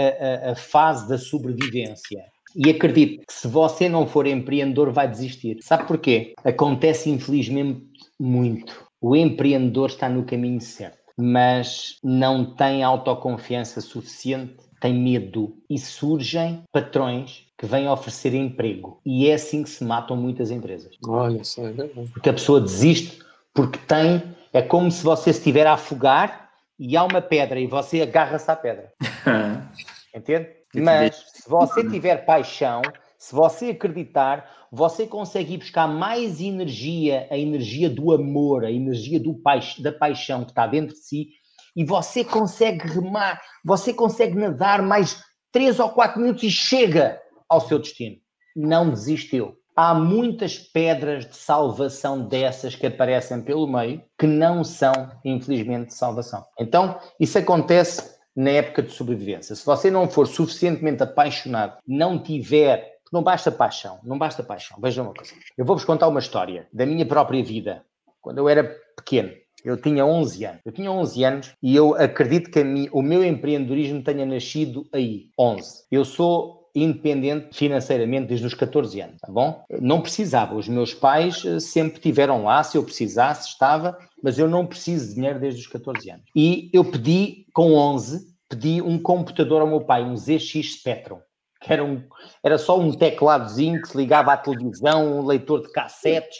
[0.43, 2.25] a, a, a fase da sobrevivência.
[2.55, 5.59] E acredito que se você não for empreendedor, vai desistir.
[5.63, 6.35] Sabe porquê?
[6.45, 7.83] Acontece infelizmente
[8.19, 8.87] muito.
[9.01, 16.65] O empreendedor está no caminho certo, mas não tem autoconfiança suficiente tem medo e surgem
[16.73, 19.01] patrões que vêm oferecer emprego.
[19.07, 20.97] E é assim que se matam muitas empresas.
[21.07, 22.11] Olha só, é verdade.
[22.13, 23.23] Porque a pessoa desiste
[23.55, 24.21] porque tem.
[24.53, 28.57] É como se você estiver a afogar e há uma pedra e você agarra-se à
[28.57, 28.93] pedra.
[30.15, 30.49] Entende?
[30.75, 32.83] Mas se você tiver paixão,
[33.23, 39.21] se você acreditar, você consegue ir buscar mais energia, a energia do amor, a energia
[39.21, 41.29] do paix da paixão que está dentro de si,
[41.77, 47.17] e você consegue remar, você consegue nadar mais três ou quatro minutos e chega
[47.49, 48.17] ao seu destino.
[48.57, 49.55] Não desistiu.
[49.77, 54.93] Há muitas pedras de salvação dessas que aparecem pelo meio que não são,
[55.25, 56.45] infelizmente, de salvação.
[56.59, 59.55] Então, isso acontece na época de sobrevivência.
[59.55, 64.79] Se você não for suficientemente apaixonado, não tiver não basta paixão, não basta paixão.
[64.81, 65.35] Veja uma coisa.
[65.57, 67.85] Eu vou-vos contar uma história da minha própria vida.
[68.23, 68.65] Quando eu era
[68.97, 69.31] pequeno,
[69.63, 70.61] eu tinha 11 anos.
[70.65, 75.85] Eu tinha 11 anos e eu acredito que o meu empreendedorismo tenha nascido aí, 11.
[75.91, 79.63] Eu sou independente financeiramente desde os 14 anos, tá bom?
[79.79, 84.49] Não precisava, os meus pais eh, sempre tiveram lá, se eu precisasse, estava, mas eu
[84.49, 86.25] não preciso de dinheiro desde os 14 anos.
[86.35, 91.19] E eu pedi, com 11, pedi um computador ao meu pai, um ZX Spectrum
[91.63, 92.03] que era, um,
[92.43, 96.39] era só um tecladozinho que se ligava à televisão, um leitor de cassetes,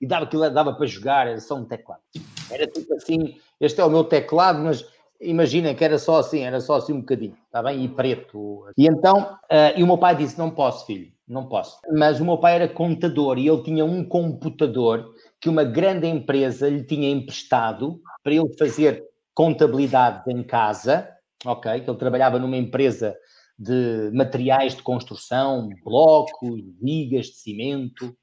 [0.00, 2.02] e dava aquilo, dava para jogar, era só um teclado.
[2.50, 4.84] Era tipo assim, este é o meu teclado, mas
[5.20, 7.84] imaginem que era só assim, era só assim um bocadinho, está bem?
[7.84, 8.66] E preto.
[8.76, 11.78] E então, uh, e o meu pai disse, não posso, filho, não posso.
[11.92, 16.68] Mas o meu pai era contador e ele tinha um computador que uma grande empresa
[16.68, 21.08] lhe tinha emprestado para ele fazer contabilidade em casa,
[21.44, 21.80] ok?
[21.80, 23.16] Que ele trabalhava numa empresa
[23.58, 28.16] de materiais de construção, blocos, vigas de cimento,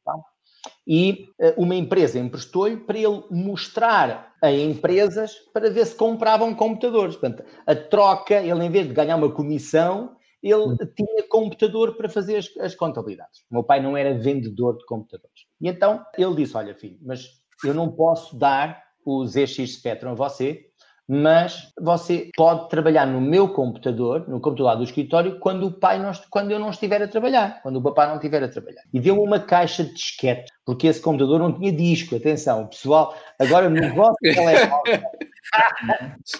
[0.86, 7.15] e uh, uma empresa emprestou-lhe para ele mostrar a empresas para ver se compravam computadores.
[7.15, 10.77] Portanto, a troca, ele em vez de ganhar uma comissão, ele hum.
[10.95, 13.41] tinha computador para fazer as, as contabilidades.
[13.49, 15.45] O meu pai não era vendedor de computadores.
[15.60, 17.27] E então ele disse: Olha, filho, mas
[17.63, 20.70] eu não posso dar o ZX Spectrum a você,
[21.13, 26.10] mas você pode trabalhar no meu computador, no computador do escritório, quando o pai não,
[26.30, 28.82] quando eu não estiver a trabalhar, quando o papai não estiver a trabalhar.
[28.93, 32.15] E deu-me uma caixa de disquete, porque esse computador não tinha disco.
[32.15, 35.04] Atenção, pessoal, agora no vosso telemóvel,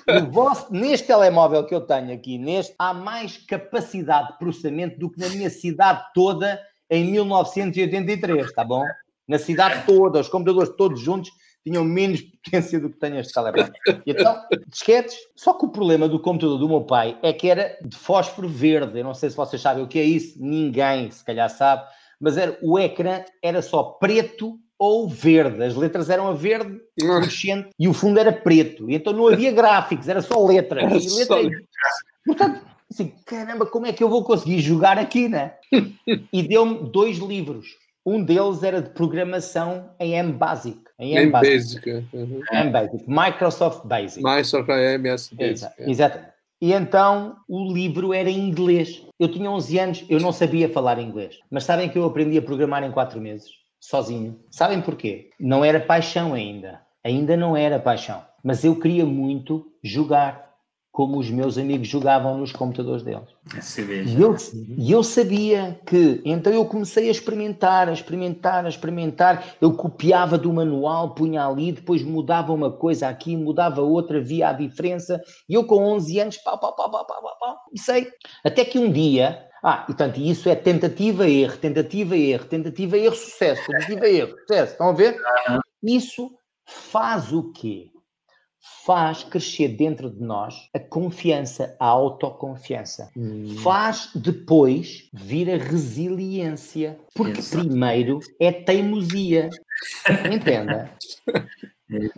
[0.08, 5.12] no vosso, neste telemóvel que eu tenho aqui, neste, há mais capacidade de processamento do
[5.12, 6.58] que na minha cidade toda
[6.90, 8.86] em 1983, tá bom?
[9.28, 11.30] Na cidade toda, os computadores todos juntos
[11.63, 13.71] tinham menos potência do que tem este telemóvel.
[14.06, 15.15] E então, disquetes.
[15.36, 19.00] Só que o problema do computador do meu pai é que era de fósforo verde.
[19.00, 21.84] Eu não sei se vocês sabem o que é isso, ninguém se calhar sabe,
[22.19, 25.63] mas era, o ecrã era só preto ou verde.
[25.63, 28.89] As letras eram a verde fluorescente e o fundo era preto.
[28.89, 30.84] E então não havia gráficos, era só letras.
[30.84, 31.60] Era e letra...
[32.26, 35.54] Portanto, assim, caramba, como é que eu vou conseguir jogar aqui, né?
[36.34, 37.67] e deu-me dois livros.
[38.04, 40.82] Um deles era de programação em M Basic.
[41.02, 41.90] Em M, Basic.
[42.14, 42.42] Uhum.
[42.54, 43.04] M Basic.
[43.08, 44.24] Microsoft Basic.
[44.24, 45.52] Microsoft MS Basic.
[45.52, 45.90] Exa é.
[45.90, 46.32] Exatamente.
[46.62, 49.04] E então o livro era em inglês.
[49.20, 51.40] Eu tinha 11 anos, eu não sabia falar inglês.
[51.50, 54.40] Mas sabem que eu aprendi a programar em 4 meses, sozinho.
[54.52, 55.32] Sabem porquê?
[55.40, 56.80] Não era paixão ainda.
[57.04, 58.24] Ainda não era paixão.
[58.44, 60.51] Mas eu queria muito jogar
[60.92, 63.30] como os meus amigos jogavam nos computadores deles.
[64.10, 64.36] E eu,
[64.78, 69.56] e eu sabia que, então eu comecei a experimentar, a experimentar, a experimentar.
[69.62, 74.54] Eu copiava do manual, punha ali, depois mudava uma coisa aqui, mudava outra, via a
[74.54, 75.22] diferença.
[75.48, 78.08] E eu com 11 anos, pau, pau, pau, pau, pau, pau, pau sei.
[78.44, 83.16] Até que um dia, ah, e tanto isso é tentativa, erro, tentativa, erro, tentativa, erro,
[83.16, 84.72] sucesso, tentativa, erro, sucesso.
[84.74, 85.18] Estão a ver?
[85.84, 86.32] Isso
[86.66, 87.92] faz o quê?
[88.86, 93.10] Faz crescer dentro de nós a confiança, a autoconfiança.
[93.16, 93.56] Hum.
[93.64, 97.00] Faz depois vir a resiliência.
[97.14, 97.68] Porque Exato.
[97.68, 99.50] primeiro é teimosia.
[100.32, 100.92] Entenda?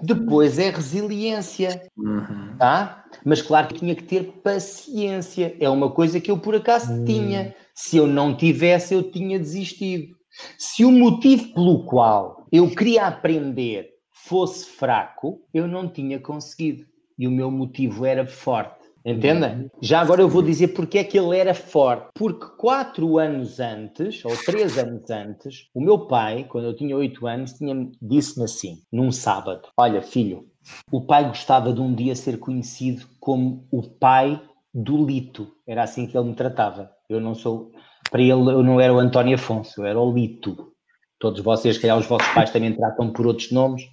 [0.03, 2.55] Depois é resiliência, uhum.
[2.59, 3.05] tá?
[3.25, 5.55] Mas claro que tinha que ter paciência.
[5.59, 7.05] É uma coisa que eu por acaso uhum.
[7.05, 7.55] tinha.
[7.73, 10.15] Se eu não tivesse, eu tinha desistido.
[10.59, 13.92] Se o motivo pelo qual eu queria aprender
[14.23, 16.85] fosse fraco, eu não tinha conseguido.
[17.17, 18.83] E o meu motivo era forte.
[19.05, 19.69] Entendem?
[19.81, 22.07] Já agora eu vou dizer porque é que ele era forte.
[22.15, 27.27] Porque quatro anos antes, ou três anos antes, o meu pai, quando eu tinha oito
[27.27, 27.53] anos,
[28.01, 30.47] disse-me assim, num sábado: Olha, filho,
[30.89, 34.41] o pai gostava de um dia ser conhecido como o pai
[34.73, 35.51] do Lito.
[35.67, 36.89] Era assim que ele me tratava.
[37.09, 37.71] Eu não sou.
[38.09, 40.71] Para ele, eu não era o António Afonso, eu era o Lito.
[41.19, 43.83] Todos vocês, que calhar os vossos pais também tratam por outros nomes.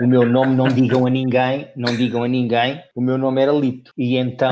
[0.00, 3.52] O meu nome não digam a ninguém, não digam a ninguém, o meu nome era
[3.52, 3.92] Lito.
[3.96, 4.50] E então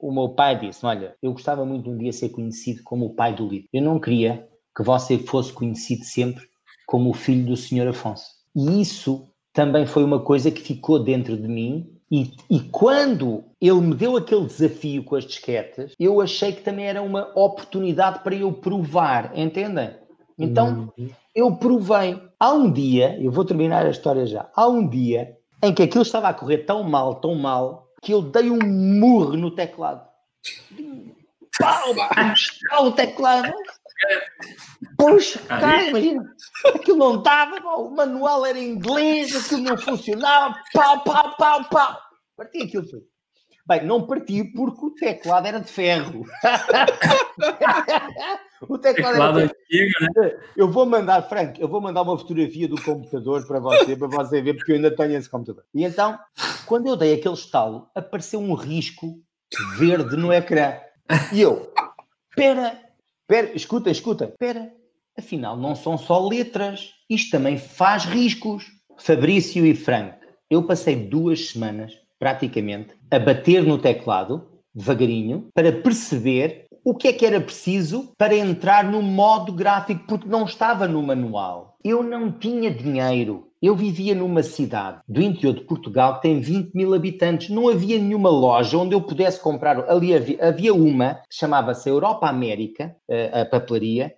[0.00, 3.14] o meu pai disse: Olha, eu gostava muito de um dia ser conhecido como o
[3.14, 3.68] pai do Lito.
[3.72, 6.44] Eu não queria que você fosse conhecido sempre
[6.86, 8.26] como o filho do senhor Afonso.
[8.54, 11.90] E isso também foi uma coisa que ficou dentro de mim.
[12.10, 16.86] E, e quando ele me deu aquele desafio com as disquetas, eu achei que também
[16.86, 19.90] era uma oportunidade para eu provar, entendem?
[20.38, 21.10] Então, uhum.
[21.34, 22.20] eu provei.
[22.38, 26.02] Há um dia, eu vou terminar a história já, há um dia em que aquilo
[26.02, 30.06] estava a correr tão mal, tão mal, que eu dei um murro no teclado.
[31.58, 31.94] Pau,
[32.70, 33.52] pau, o teclado.
[34.98, 36.22] Puxa, cara, imagina,
[36.74, 41.98] aquilo não estava, o manual era em inglês, aquilo não funcionava, pau, pau, pau, pau.
[42.36, 43.06] Parti aquilo tudo.
[43.66, 46.24] Bem, não parti porque o teclado era de ferro.
[48.62, 50.08] o teclado, teclado era de ferro.
[50.08, 50.38] Antigo, né?
[50.56, 54.40] Eu vou mandar, Frank, eu vou mandar uma fotografia do computador para você, para você
[54.40, 55.64] ver, porque eu ainda tenho esse computador.
[55.74, 56.18] E então,
[56.66, 59.20] quando eu dei aquele estalo, apareceu um risco
[59.78, 60.78] verde no ecrã.
[61.32, 61.72] E eu,
[62.30, 62.80] espera,
[63.22, 64.72] espera, escuta, escuta, espera.
[65.18, 68.66] Afinal, não são só letras, isto também faz riscos.
[68.98, 70.16] Fabrício e Frank,
[70.50, 77.12] eu passei duas semanas praticamente, a bater no teclado, devagarinho, para perceber o que é
[77.12, 81.76] que era preciso para entrar no modo gráfico, porque não estava no manual.
[81.82, 83.48] Eu não tinha dinheiro.
[83.60, 87.48] Eu vivia numa cidade do interior de Portugal que tem 20 mil habitantes.
[87.48, 89.80] Não havia nenhuma loja onde eu pudesse comprar.
[89.90, 94.14] Ali havia, havia uma chamava-se Europa América, a, a papelaria,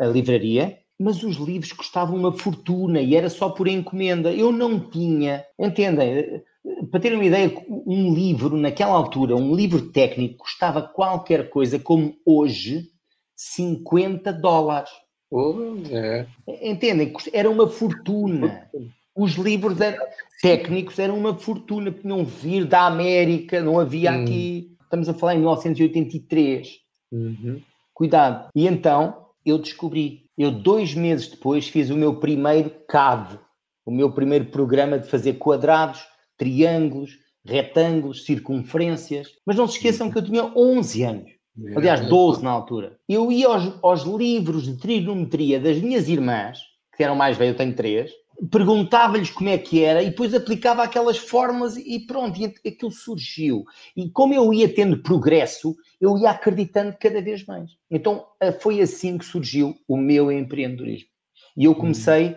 [0.00, 4.32] a livraria, mas os livros custavam uma fortuna e era só por encomenda.
[4.32, 6.42] Eu não tinha, entendem?
[6.90, 12.14] Para terem uma ideia, um livro, naquela altura, um livro técnico custava qualquer coisa como
[12.24, 12.88] hoje
[13.36, 14.90] 50 dólares.
[15.30, 15.54] Oh,
[15.90, 16.26] é.
[16.62, 17.12] Entendem?
[17.32, 18.68] Era uma fortuna.
[19.14, 19.98] Os livros eram,
[20.40, 24.22] técnicos eram uma fortuna, tinham vir da América, não havia hum.
[24.22, 24.76] aqui.
[24.82, 26.78] Estamos a falar em 1983.
[27.12, 27.60] Uhum.
[27.92, 28.48] Cuidado.
[28.54, 30.26] E então eu descobri.
[30.36, 33.38] Eu, dois meses depois, fiz o meu primeiro CAD,
[33.84, 36.06] o meu primeiro programa de fazer quadrados
[36.38, 39.28] triângulos, retângulos, circunferências.
[39.44, 41.38] Mas não se esqueçam que eu tinha 11 anos.
[41.76, 42.96] Aliás, 12 na altura.
[43.08, 46.60] Eu ia aos, aos livros de trigonometria das minhas irmãs,
[46.96, 48.12] que eram mais velhas, eu tenho três,
[48.50, 53.64] perguntava-lhes como é que era e depois aplicava aquelas fórmulas e pronto, e aquilo surgiu.
[53.96, 57.72] E como eu ia tendo progresso, eu ia acreditando cada vez mais.
[57.90, 58.24] Então
[58.60, 61.08] foi assim que surgiu o meu empreendedorismo.
[61.56, 62.36] E eu comecei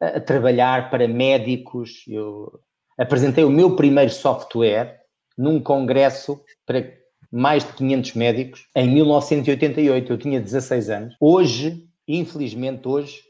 [0.00, 2.60] a trabalhar para médicos, eu
[3.00, 5.00] apresentei o meu primeiro software
[5.36, 6.92] num congresso para
[7.32, 10.12] mais de 500 médicos em 1988.
[10.12, 11.14] Eu tinha 16 anos.
[11.18, 13.22] Hoje, infelizmente, hoje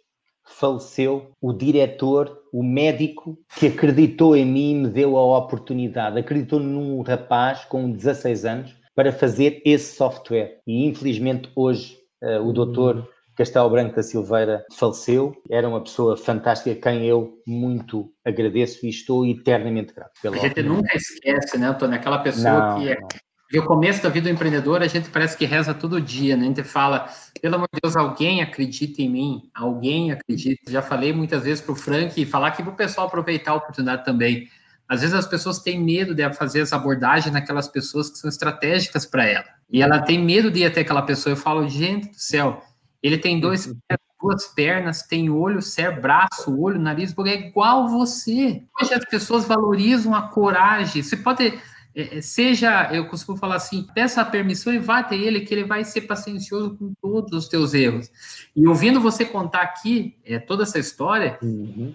[0.44, 6.18] faleceu o diretor, o médico que acreditou em mim e me deu a oportunidade.
[6.18, 10.58] Acreditou num rapaz com 16 anos para fazer esse software.
[10.66, 16.72] E infelizmente hoje uh, o doutor Castelo Branco da Silveira faleceu, era uma pessoa fantástica,
[16.72, 20.12] a quem eu muito agradeço e estou eternamente grato.
[20.20, 21.96] Pela a gente nunca esquece, né, Antônio?
[21.96, 23.60] Aquela pessoa não, que é.
[23.60, 26.44] o começo da vida do empreendedor, a gente parece que reza todo dia, né?
[26.44, 27.08] A gente fala,
[27.40, 30.70] pelo amor de Deus, alguém acredita em mim, alguém acredita.
[30.70, 33.56] Já falei muitas vezes para o Frank e falar aqui para o pessoal aproveitar a
[33.56, 34.48] oportunidade também.
[34.90, 39.06] Às vezes as pessoas têm medo de fazer essa abordagem naquelas pessoas que são estratégicas
[39.06, 39.46] para ela.
[39.70, 41.32] E ela tem medo de ir até aquela pessoa.
[41.32, 42.60] Eu falo, gente do céu,
[43.02, 43.76] ele tem dois uhum.
[44.20, 48.62] duas pernas, tem olho, ser braço, olho, nariz, porque é igual você.
[48.80, 51.02] Hoje as pessoas valorizam a coragem.
[51.02, 51.58] Você pode,
[51.94, 55.54] é, é, seja, eu costumo falar assim, peça a permissão e vá até ele, que
[55.54, 58.10] ele vai ser paciencioso com todos os teus erros.
[58.54, 61.94] E ouvindo você contar aqui é, toda essa história, uhum.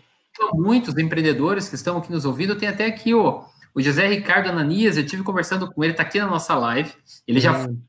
[0.53, 4.97] muitos empreendedores que estão aqui nos ouvindo, tem até aqui o, o José Ricardo Ananias,
[4.97, 6.91] eu tive conversando com ele, está aqui na nossa live,
[7.27, 7.79] ele já uhum.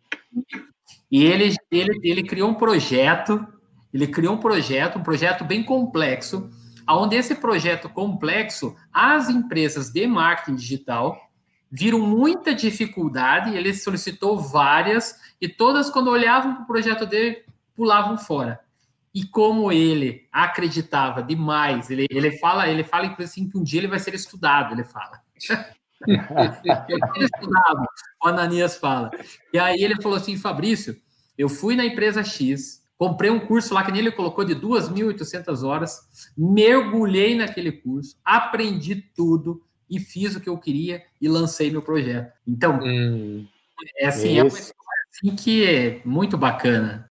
[1.17, 3.43] E ele, ele, ele criou um projeto,
[3.91, 6.51] ele criou um projeto, um projeto bem complexo,
[6.87, 11.19] onde esse projeto complexo, as empresas de marketing digital
[11.73, 18.19] viram muita dificuldade, ele solicitou várias, e todas, quando olhavam para o projeto dele, pulavam
[18.19, 18.61] fora.
[19.15, 23.89] E como ele acreditava demais, ele, ele fala, ele fala assim que um dia ele
[23.89, 25.23] vai ser estudado, ele fala.
[26.07, 27.87] ele estudava,
[28.23, 29.11] o Ananias fala.
[29.51, 30.95] E aí ele falou assim, Fabrício,
[31.37, 36.33] eu fui na empresa X, comprei um curso lá que nele colocou de 2.800 horas,
[36.37, 42.33] mergulhei naquele curso, aprendi tudo e fiz o que eu queria e lancei meu projeto.
[42.47, 43.47] Então, hum,
[43.99, 44.75] é assim, é uma história
[45.11, 47.11] assim que é muito bacana.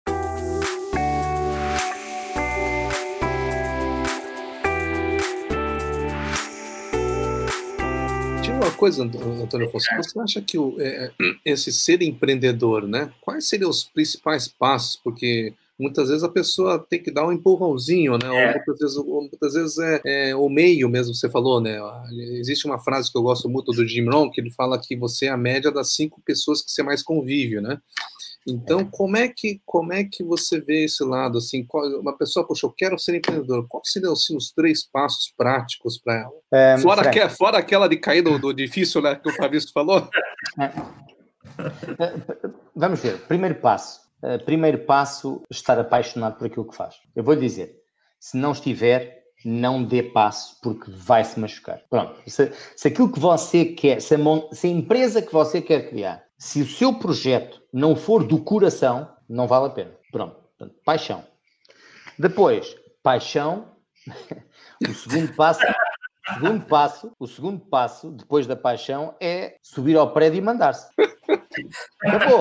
[8.78, 11.10] Coisa, Antônio Afonso, você acha que o, é,
[11.44, 13.12] esse ser empreendedor, né?
[13.20, 14.96] Quais seriam os principais passos?
[15.02, 18.28] Porque muitas vezes a pessoa tem que dar um empurrãozinho, né?
[18.34, 18.54] É.
[18.54, 21.78] Muitas vezes, muitas vezes é, é, o meio mesmo, você falou, né?
[22.38, 25.26] Existe uma frase que eu gosto muito do Jim Rohn, que ele fala que você
[25.26, 27.80] é a média das cinco pessoas que você mais convive, né?
[28.46, 31.66] Então, como é que como é que você vê esse lado assim?
[32.00, 33.66] uma pessoa, poxa, eu quero ser empreendedor.
[33.68, 36.32] Qual seriam assim, os três passos práticos para ela?
[36.52, 40.08] É, fora, que, fora aquela de cair do, do difícil, né, que o Fabrício falou.
[40.58, 40.64] É.
[42.04, 42.14] é
[42.74, 43.18] vamos ver.
[43.26, 44.00] Primeiro passo.
[44.22, 46.96] Uh, primeiro passo, estar apaixonado por aquilo que faz.
[47.14, 47.76] Eu vou dizer,
[48.18, 51.80] se não estiver, não dê passo porque vai se machucar.
[51.88, 52.20] Pronto.
[52.26, 54.18] Se, se aquilo que você quer, se a,
[54.52, 59.10] se a empresa que você quer criar se o seu projeto não for do coração,
[59.28, 59.90] não vale a pena.
[60.12, 60.36] Pronto.
[60.56, 61.24] Portanto, paixão.
[62.18, 63.72] Depois, paixão.
[64.88, 65.60] o segundo passo.
[66.34, 70.86] Segundo passo, o segundo passo, depois da paixão, é subir ao prédio e mandar-se.
[72.04, 72.40] Acabou.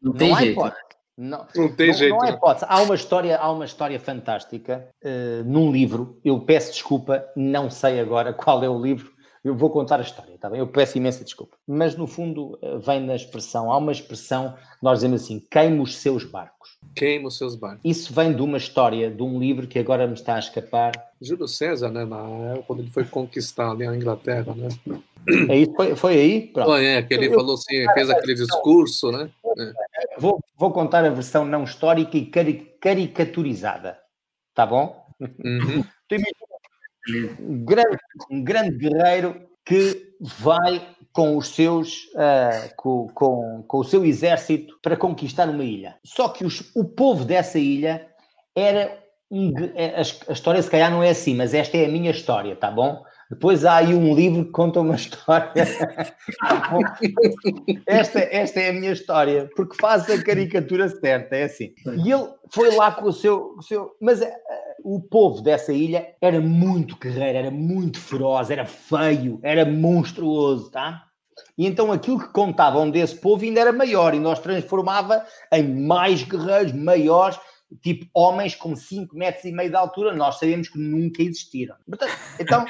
[0.00, 0.72] Não, tem não jeito.
[1.16, 2.14] Não, não tem não, jeito.
[2.14, 2.66] Não há hipótese.
[2.68, 6.20] Há uma história, há uma história fantástica uh, num livro.
[6.24, 9.12] Eu peço desculpa, não sei agora qual é o livro,
[9.48, 10.60] eu vou contar a história, está bem?
[10.60, 11.56] Eu peço imensa desculpa.
[11.66, 15.96] Mas no fundo eh, vem na expressão, há uma expressão, nós dizemos assim, queima os
[15.96, 16.78] seus barcos.
[16.94, 17.80] Queima os seus barcos.
[17.84, 20.92] Isso vem de uma história, de um livro que agora me está a escapar.
[21.20, 22.04] Júlio César, né?
[22.04, 24.68] Na, quando ele foi conquistar ali a Inglaterra, né?
[25.48, 26.46] É isso, foi, foi aí?
[26.46, 26.68] Pronto.
[26.68, 29.30] Foi, é, que ele eu, falou assim, fez aquele discurso, né?
[29.58, 29.72] É.
[30.18, 32.26] Vou, vou contar a versão não histórica e
[32.80, 33.98] caricaturizada,
[34.54, 35.04] tá bom?
[35.20, 35.84] Uhum
[37.40, 37.98] um grande,
[38.30, 44.78] um grande guerreiro que vai com os seus uh, com, com, com, o seu exército
[44.82, 45.96] para conquistar uma ilha.
[46.04, 48.06] Só que os, o povo dessa ilha
[48.54, 48.98] era
[49.30, 52.10] um, é, a, a, história se calhar não é assim, mas esta é a minha
[52.10, 53.02] história, tá bom?
[53.30, 55.52] Depois há aí um livro que conta uma história.
[57.86, 61.74] esta, esta é a minha história, porque faz a caricatura certa, é assim.
[62.04, 63.54] E ele foi lá com o seu.
[63.58, 64.26] O seu mas uh,
[64.94, 71.04] o povo dessa ilha era muito guerreiro, era muito feroz, era feio, era monstruoso, tá?
[71.58, 76.22] E então aquilo que contavam desse povo ainda era maior e nós transformava em mais
[76.22, 77.38] guerreiros, maiores,
[77.82, 81.76] tipo homens com 5 metros e meio de altura, nós sabemos que nunca existiram.
[81.86, 82.64] Portanto, então,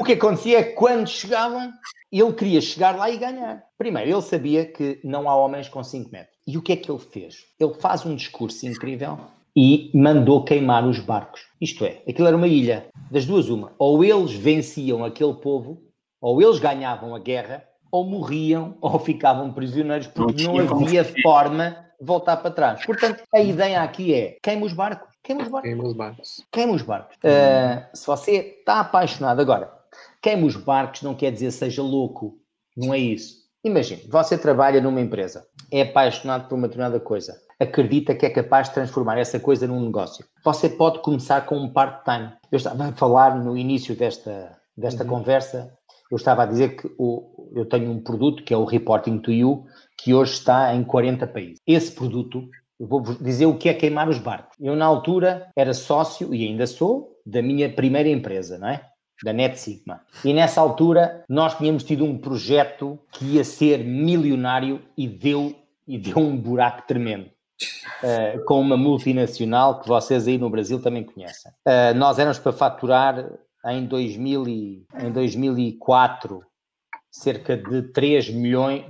[0.00, 1.70] o que acontecia é que quando chegavam,
[2.10, 3.62] ele queria chegar lá e ganhar.
[3.76, 6.34] Primeiro, ele sabia que não há homens com 5 metros.
[6.46, 7.44] E o que é que ele fez?
[7.60, 9.20] Ele faz um discurso incrível
[9.60, 11.40] e mandou queimar os barcos.
[11.60, 12.86] Isto é, aquilo era uma ilha.
[13.10, 13.72] Das duas, uma.
[13.76, 15.82] Ou eles venciam aquele povo,
[16.20, 21.70] ou eles ganhavam a guerra, ou morriam, ou ficavam prisioneiros, porque não, não havia forma
[21.98, 22.86] de voltar para trás.
[22.86, 25.08] Portanto, a ideia aqui é queima os barcos.
[25.24, 25.68] Queima os barcos.
[25.68, 26.46] Queima os barcos.
[26.52, 27.16] Queima os barcos.
[27.16, 29.72] Uh, se você está apaixonado agora,
[30.22, 32.38] queima os barcos não quer dizer seja louco.
[32.76, 33.38] Não é isso.
[33.64, 38.68] Imagine, você trabalha numa empresa, é apaixonado por uma determinada coisa acredita que é capaz
[38.68, 40.24] de transformar essa coisa num negócio.
[40.44, 42.32] Você pode começar com um part-time.
[42.50, 45.10] Eu estava a falar no início desta, desta uhum.
[45.10, 45.72] conversa,
[46.10, 49.32] eu estava a dizer que o, eu tenho um produto que é o Reporting to
[49.32, 51.58] You, que hoje está em 40 países.
[51.66, 52.48] Esse produto,
[52.78, 54.56] eu vou dizer o que é queimar os barcos.
[54.60, 58.84] Eu, na altura, era sócio, e ainda sou, da minha primeira empresa, não é?
[59.24, 60.00] da Net Sigma.
[60.24, 65.56] E nessa altura nós tínhamos tido um projeto que ia ser milionário e deu,
[65.88, 67.28] e deu um buraco tremendo
[67.62, 71.50] uh, com uma multinacional que vocês aí no Brasil também conhecem.
[71.66, 73.30] Uh, nós éramos para faturar
[73.66, 76.42] em, 2000 e, em 2004
[77.10, 78.84] cerca de 3 milhões,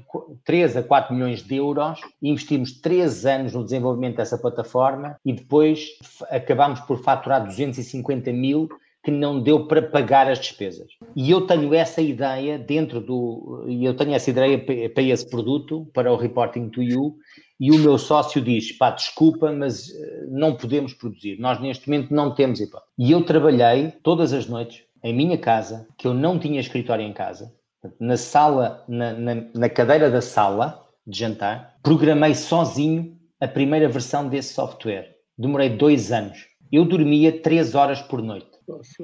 [0.44, 5.88] 3 a 4 milhões de euros, investimos 3 anos no desenvolvimento dessa plataforma e depois
[6.30, 8.68] acabámos por faturar 250 mil
[9.04, 10.88] que não deu para pagar as despesas.
[11.16, 13.64] E eu tenho essa ideia dentro do.
[13.66, 17.16] E eu tenho essa ideia para esse produto, para o Reporting to You,
[17.58, 21.38] e o meu sócio diz: pá, desculpa, mas eh, não podemos produzir.
[21.38, 22.92] Nós neste momento não temos hipótese.
[22.98, 27.12] E eu trabalhei todas as noites em minha casa, que eu não tinha escritório em
[27.12, 27.52] casa,
[28.00, 34.28] na sala, na, na, na cadeira da sala de jantar, programei sozinho a primeira versão
[34.28, 35.16] desse software.
[35.36, 36.46] Demorei dois anos.
[36.70, 38.50] Eu dormia três horas por noite.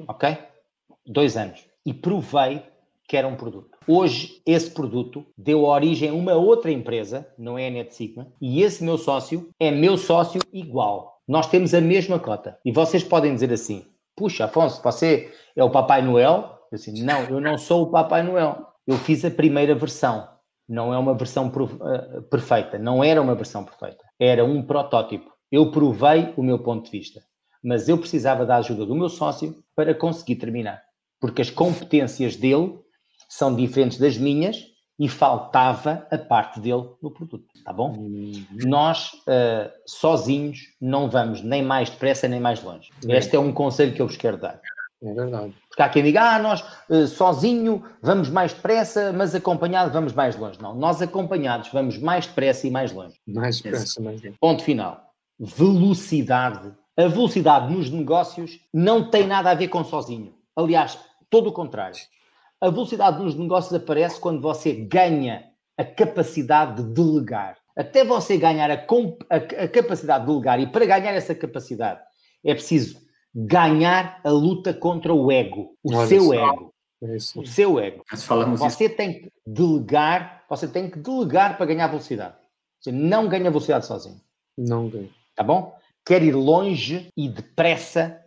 [0.07, 0.37] Ok?
[1.05, 1.65] Dois anos.
[1.85, 2.61] E provei
[3.07, 3.77] que era um produto.
[3.87, 8.83] Hoje, esse produto deu origem a uma outra empresa, não é a NetSigma, e esse
[8.83, 11.21] meu sócio é meu sócio igual.
[11.27, 12.57] Nós temos a mesma cota.
[12.63, 13.85] E vocês podem dizer assim:
[14.15, 16.59] puxa, Afonso, você é o Papai Noel?
[16.71, 18.67] Eu assim, não, eu não sou o Papai Noel.
[18.87, 20.27] Eu fiz a primeira versão.
[20.67, 22.77] Não é uma versão uh, perfeita.
[22.77, 24.03] Não era uma versão perfeita.
[24.19, 25.31] Era um protótipo.
[25.51, 27.21] Eu provei o meu ponto de vista.
[27.63, 30.81] Mas eu precisava da ajuda do meu sócio para conseguir terminar.
[31.19, 32.79] Porque as competências dele
[33.27, 37.91] são diferentes das minhas e faltava a parte dele no produto, tá bom?
[37.91, 38.45] Uhum.
[38.63, 42.89] Nós, uh, sozinhos, não vamos nem mais depressa nem mais longe.
[43.07, 43.17] É.
[43.17, 44.59] Este é um conselho que eu vos quero dar.
[45.03, 45.53] É verdade.
[45.67, 50.35] Porque há quem diga, ah, nós uh, sozinho vamos mais depressa, mas acompanhado vamos mais
[50.37, 50.61] longe.
[50.61, 53.15] Não, nós acompanhados vamos mais depressa e mais longe.
[53.27, 54.37] Mais depressa, mais longe.
[54.39, 55.13] Ponto final.
[55.37, 56.71] Velocidade.
[56.97, 60.33] A velocidade nos negócios não tem nada a ver com sozinho.
[60.55, 60.97] Aliás,
[61.29, 61.97] todo o contrário.
[62.61, 65.43] A velocidade nos negócios aparece quando você ganha
[65.77, 67.57] a capacidade de delegar.
[67.77, 72.01] Até você ganhar a, a, a capacidade de delegar, e para ganhar essa capacidade
[72.43, 73.03] é preciso
[73.33, 76.73] ganhar a luta contra o ego, o Olha seu ego.
[77.03, 78.03] É o seu ego.
[78.57, 78.95] Você isso.
[78.95, 82.35] tem que delegar, você tem que delegar para ganhar velocidade.
[82.79, 84.21] Você não ganha velocidade sozinho.
[84.57, 85.09] Não ganha.
[85.35, 85.75] Tá bom?
[86.05, 88.17] Quer ir longe e depressa,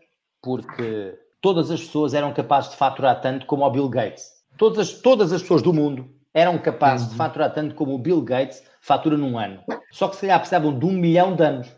[0.43, 1.19] porque
[1.49, 4.33] todas as pessoas eram capazes de faturar tanto como o Bill Gates.
[4.59, 7.13] Todas, todas as pessoas do mundo eram capazes uhum.
[7.13, 9.63] de faturar tanto como o Bill Gates fatura num ano.
[9.91, 11.69] Só que se calhar precisavam de um milhão de anos.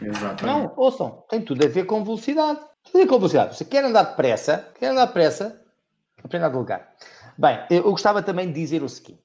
[0.00, 0.46] Exatamente.
[0.46, 2.60] Não, ouçam, tem tudo a ver com velocidade.
[2.82, 3.58] Tudo a ver com velocidade.
[3.58, 5.62] Você quer andar depressa, quer andar depressa,
[6.24, 6.94] aprenda a delegar.
[7.36, 9.20] Bem, eu gostava também de dizer o seguinte,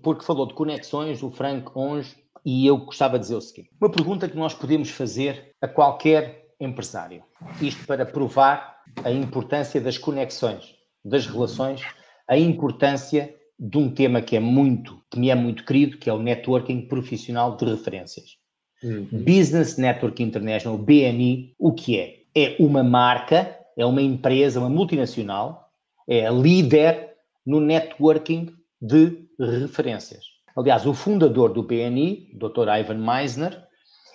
[0.00, 2.14] porque falou de conexões, o Frank Onge,
[2.44, 6.44] e eu gostava de dizer o seguinte: uma pergunta que nós podemos fazer a qualquer
[6.60, 7.22] empresário.
[7.60, 10.74] Isto para provar a importância das conexões,
[11.04, 11.82] das relações,
[12.28, 16.12] a importância de um tema que é muito, que me é muito querido, que é
[16.12, 18.36] o networking profissional de referências.
[18.82, 19.08] Uhum.
[19.10, 22.16] Business Network International, BNI, o que é?
[22.34, 25.70] É uma marca, é uma empresa, uma multinacional,
[26.08, 27.14] é a líder
[27.46, 30.33] no networking de referências.
[30.56, 32.68] Aliás, o fundador do BNI, Dr.
[32.78, 33.66] Ivan Meisner,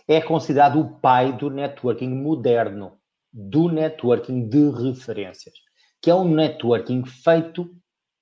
[0.08, 2.98] é considerado o pai do networking moderno,
[3.32, 5.54] do networking de referências,
[6.02, 7.70] que é um networking feito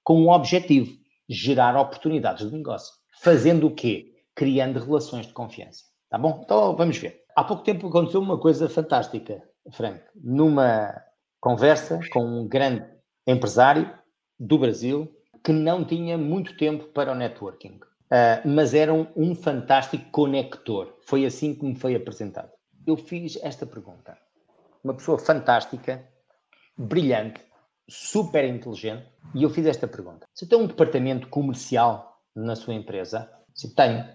[0.04, 0.92] com um objetivo,
[1.30, 2.94] gerar oportunidades de negócio.
[3.22, 4.16] Fazendo o quê?
[4.34, 5.84] Criando relações de confiança.
[6.10, 6.42] Tá bom?
[6.44, 7.22] Então vamos ver.
[7.36, 9.44] Há pouco tempo aconteceu uma coisa fantástica,
[9.74, 10.02] Frank.
[10.16, 10.92] Numa
[11.40, 12.84] conversa com um grande
[13.28, 13.94] empresário
[14.40, 15.14] do Brasil
[15.44, 17.80] que não tinha muito tempo para o networking,
[18.12, 20.94] uh, mas era um, um fantástico conector.
[21.02, 22.52] Foi assim que me foi apresentado.
[22.86, 24.18] Eu fiz esta pergunta.
[24.84, 26.04] Uma pessoa fantástica,
[26.78, 27.42] brilhante,
[27.90, 30.26] super inteligente, e eu fiz esta pergunta.
[30.34, 33.30] Você tem um departamento comercial na sua empresa?
[33.54, 34.06] Se tem,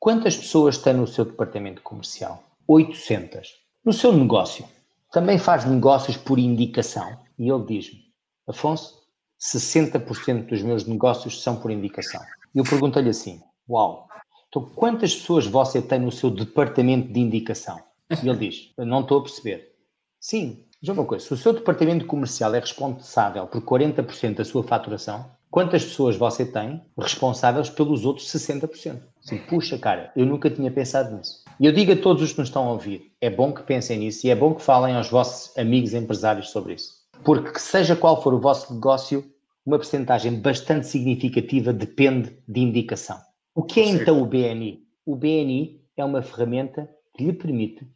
[0.00, 2.44] Quantas pessoas tem no seu departamento comercial?
[2.68, 3.56] 800.
[3.84, 4.64] No seu negócio,
[5.10, 7.18] também faz negócios por indicação?
[7.36, 8.04] E ele diz-me,
[8.46, 9.02] Afonso,
[9.40, 12.20] 60% dos meus negócios são por indicação.
[12.54, 14.08] Eu pergunto-lhe assim, uau,
[14.48, 17.78] então quantas pessoas você tem no seu departamento de indicação?
[18.10, 19.74] E ele diz, não estou a perceber.
[20.18, 24.62] Sim, diz uma coisa, se o seu departamento comercial é responsável por 40% da sua
[24.62, 29.00] faturação, Quantas pessoas você tem responsáveis pelos outros 60%?
[29.24, 31.42] Assim, puxa, cara, eu nunca tinha pensado nisso.
[31.58, 33.98] E eu digo a todos os que nos estão a ouvir: é bom que pensem
[33.98, 36.98] nisso e é bom que falem aos vossos amigos empresários sobre isso.
[37.24, 39.24] Porque, seja qual for o vosso negócio,
[39.64, 43.18] uma percentagem bastante significativa depende de indicação.
[43.54, 44.82] O que é então o BNI?
[45.04, 47.86] O BNI é uma ferramenta que lhe permite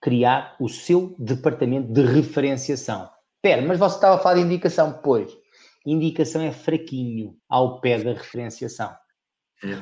[0.00, 3.08] criar o seu departamento de referenciação.
[3.36, 5.00] Espera, mas você estava a falar de indicação?
[5.02, 5.42] Pois
[5.84, 8.90] indicação é fraquinho ao pé da referenciação.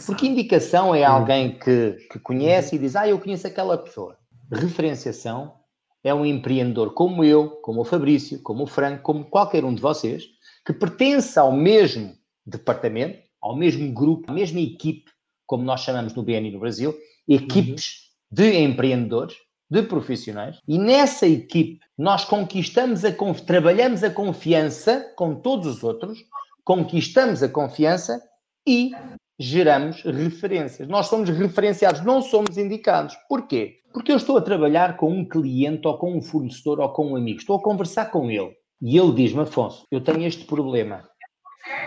[0.04, 4.16] Porque indicação é alguém que, que conhece e diz, ah, eu conheço aquela pessoa.
[4.52, 5.54] Referenciação
[6.04, 9.80] é um empreendedor como eu, como o Fabrício, como o Franco, como qualquer um de
[9.80, 10.24] vocês,
[10.64, 15.10] que pertence ao mesmo departamento, ao mesmo grupo, à mesma equipe,
[15.46, 16.94] como nós chamamos no BNI no Brasil,
[17.26, 18.36] equipes uhum.
[18.36, 19.36] de empreendedores,
[19.70, 23.12] de profissionais, e nessa equipe nós conquistamos a
[23.46, 26.18] trabalhamos a confiança com todos os outros,
[26.64, 28.20] conquistamos a confiança
[28.66, 28.92] e
[29.38, 30.88] geramos referências.
[30.88, 33.16] Nós somos referenciados, não somos indicados.
[33.28, 33.78] Porquê?
[33.92, 37.16] Porque eu estou a trabalhar com um cliente ou com um fornecedor ou com um
[37.16, 41.08] amigo, estou a conversar com ele e ele diz-me, Afonso, eu tenho este problema.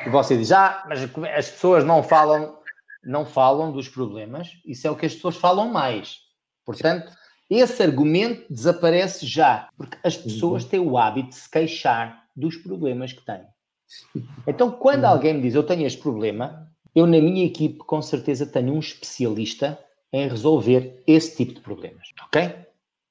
[0.05, 1.01] E você diz, ah, mas
[1.35, 2.57] as pessoas não falam,
[3.03, 6.19] não falam dos problemas, isso é o que as pessoas falam mais.
[6.65, 7.11] Portanto,
[7.49, 10.69] esse argumento desaparece já, porque as pessoas uhum.
[10.69, 13.43] têm o hábito de se queixar dos problemas que têm.
[14.47, 15.09] Então, quando uhum.
[15.09, 18.79] alguém me diz eu tenho este problema, eu na minha equipe com certeza tenho um
[18.79, 19.79] especialista
[20.11, 22.53] em resolver esse tipo de problemas, ok?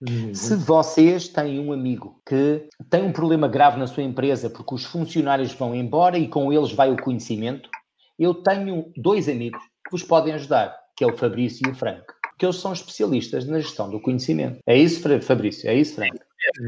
[0.09, 0.35] Uhum.
[0.35, 4.85] Se vocês têm um amigo que tem um problema grave na sua empresa porque os
[4.85, 7.71] funcionários vão embora e com eles vai o conhecimento,
[8.19, 12.13] eu tenho dois amigos que vos podem ajudar, que é o Fabrício e o Franco
[12.43, 14.59] que eles são especialistas na gestão do conhecimento.
[14.67, 15.71] É isso, Fabrício?
[15.71, 16.19] É isso, Frank?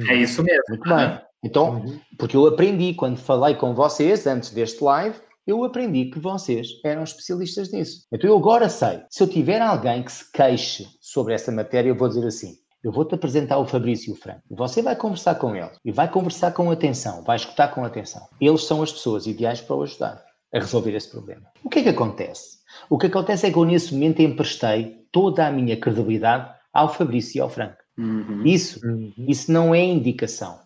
[0.09, 0.62] É isso mesmo.
[0.68, 1.20] Muito bem.
[1.45, 2.01] Então, uhum.
[2.16, 7.03] porque eu aprendi quando falei com vocês antes deste live, eu aprendi que vocês eram
[7.03, 8.07] especialistas nisso.
[8.12, 11.97] Então eu agora sei, se eu tiver alguém que se queixe sobre essa matéria, eu
[11.97, 12.55] vou dizer assim:
[12.85, 14.43] eu vou-te apresentar o Fabrício e o Franco.
[14.51, 18.28] Você vai conversar com ele e vai conversar com atenção, vai escutar com atenção.
[18.39, 20.22] Eles são as pessoas ideais para o ajudar
[20.53, 21.43] a resolver esse problema.
[21.64, 22.59] O que é que acontece?
[22.91, 27.39] O que acontece é que eu, nesse momento, emprestei toda a minha credibilidade ao Fabrício
[27.39, 27.78] e ao Franco.
[27.97, 28.45] Uhum.
[28.45, 29.12] Isso, uhum.
[29.16, 30.59] isso não é indicação.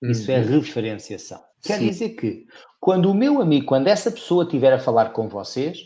[0.00, 0.60] Isso é uhum.
[0.60, 1.40] referenciação.
[1.62, 1.88] Quer Sim.
[1.88, 2.46] dizer que,
[2.78, 5.78] quando o meu amigo, quando essa pessoa estiver a falar com vocês,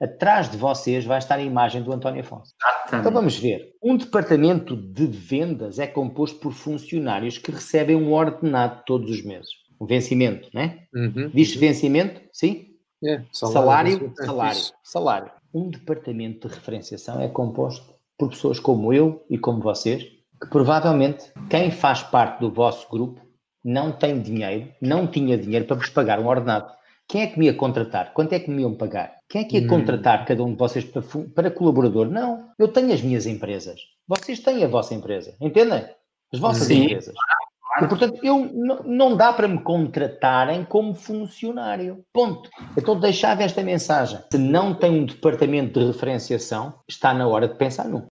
[0.00, 2.52] atrás de vocês vai estar a imagem do António Afonso.
[2.60, 3.00] Exatamente.
[3.00, 3.72] Então vamos ver.
[3.82, 9.48] Um departamento de vendas é composto por funcionários que recebem um ordenado todos os meses.
[9.80, 10.80] Um vencimento, né?
[10.94, 11.30] Uhum.
[11.32, 12.20] Diz vencimento?
[12.32, 12.68] Sim?
[13.04, 15.30] É, salário, salário, salário, salário.
[15.52, 20.04] Um departamento de referenciação é composto por pessoas como eu e como vocês,
[20.40, 23.20] que provavelmente quem faz parte do vosso grupo
[23.64, 26.72] não tem dinheiro, não tinha dinheiro para vos pagar um ordenado.
[27.08, 28.12] Quem é que me ia contratar?
[28.12, 29.13] Quanto é que me iam pagar?
[29.34, 29.66] Quem é que ia hum.
[29.66, 31.02] contratar cada um de vocês para,
[31.34, 32.06] para colaborador?
[32.08, 33.80] Não, eu tenho as minhas empresas.
[34.06, 35.84] Vocês têm a vossa empresa, entendem?
[36.32, 36.84] As vossas Sim.
[36.84, 37.12] empresas.
[37.82, 38.48] E, portanto, eu,
[38.84, 42.04] não dá para me contratarem como funcionário.
[42.12, 42.48] Ponto.
[42.78, 44.20] Então deixava esta mensagem.
[44.30, 48.06] Se não tem um departamento de referenciação, está na hora de pensar num.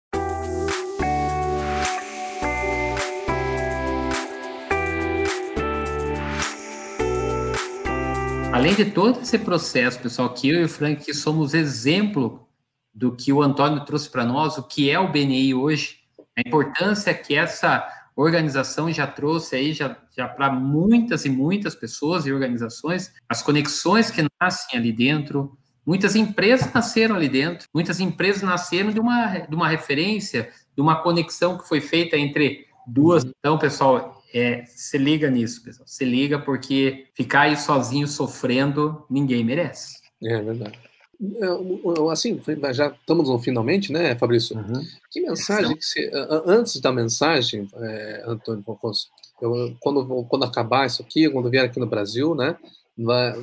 [8.62, 12.46] Além de todo esse processo, pessoal, que eu e o Frank somos exemplo
[12.94, 15.96] do que o Antônio trouxe para nós, o que é o BNI hoje,
[16.36, 17.84] a importância que essa
[18.14, 24.12] organização já trouxe aí já, já para muitas e muitas pessoas e organizações, as conexões
[24.12, 29.56] que nascem ali dentro, muitas empresas nasceram ali dentro, muitas empresas nasceram de uma, de
[29.56, 33.24] uma referência, de uma conexão que foi feita entre duas.
[33.24, 35.86] Então, pessoal, é, se liga nisso, pessoal.
[35.86, 40.00] Se liga porque ficar aí sozinho sofrendo, ninguém merece.
[40.22, 40.78] É verdade.
[41.22, 42.40] É, assim,
[42.72, 44.56] já estamos no finalmente, né, Fabrício?
[44.56, 44.84] Uhum.
[45.10, 46.10] Que mensagem que você,
[46.46, 49.08] antes da mensagem, é, Antônio Foncoso,
[49.40, 52.56] eu, quando, quando acabar isso aqui, quando vier aqui no Brasil, né,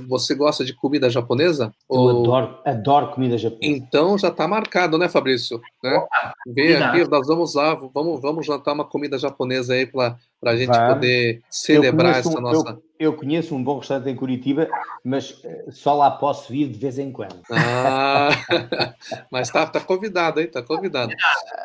[0.08, 1.74] você gosta de comida japonesa?
[1.90, 2.22] Eu ou...
[2.22, 3.72] adoro, adoro comida japonesa.
[3.72, 5.60] Então já está marcado, né, Fabrício?
[5.84, 6.06] Né?
[6.48, 10.68] Vem aqui, nós vamos lá, vamos, vamos jantar uma comida japonesa aí para a gente
[10.68, 10.94] Vai.
[10.94, 12.70] poder celebrar essa um, nossa.
[13.00, 14.68] Eu, eu, conheço um bom restaurante em Curitiba,
[15.04, 17.42] mas eh, só lá posso ir de vez em quando.
[17.52, 18.30] Ah,
[19.32, 20.46] mas está tá convidado, hein?
[20.46, 21.14] Está convidado.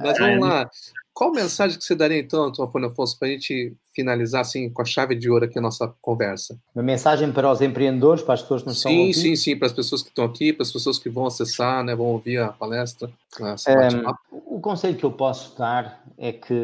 [0.00, 0.70] Mas vamos lá.
[1.14, 4.84] Qual mensagem que você daria, então, Antônio Afonso, para a gente finalizar assim, com a
[4.84, 6.58] chave de ouro aqui a nossa conversa?
[6.74, 9.68] Uma mensagem para os empreendedores, para as pessoas que não estão Sim, sim, sim, para
[9.68, 12.48] as pessoas que estão aqui, para as pessoas que vão acessar, né, vão ouvir a
[12.48, 13.08] palestra.
[13.40, 16.54] Um, o conselho que eu posso dar é que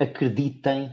[0.00, 0.90] acreditem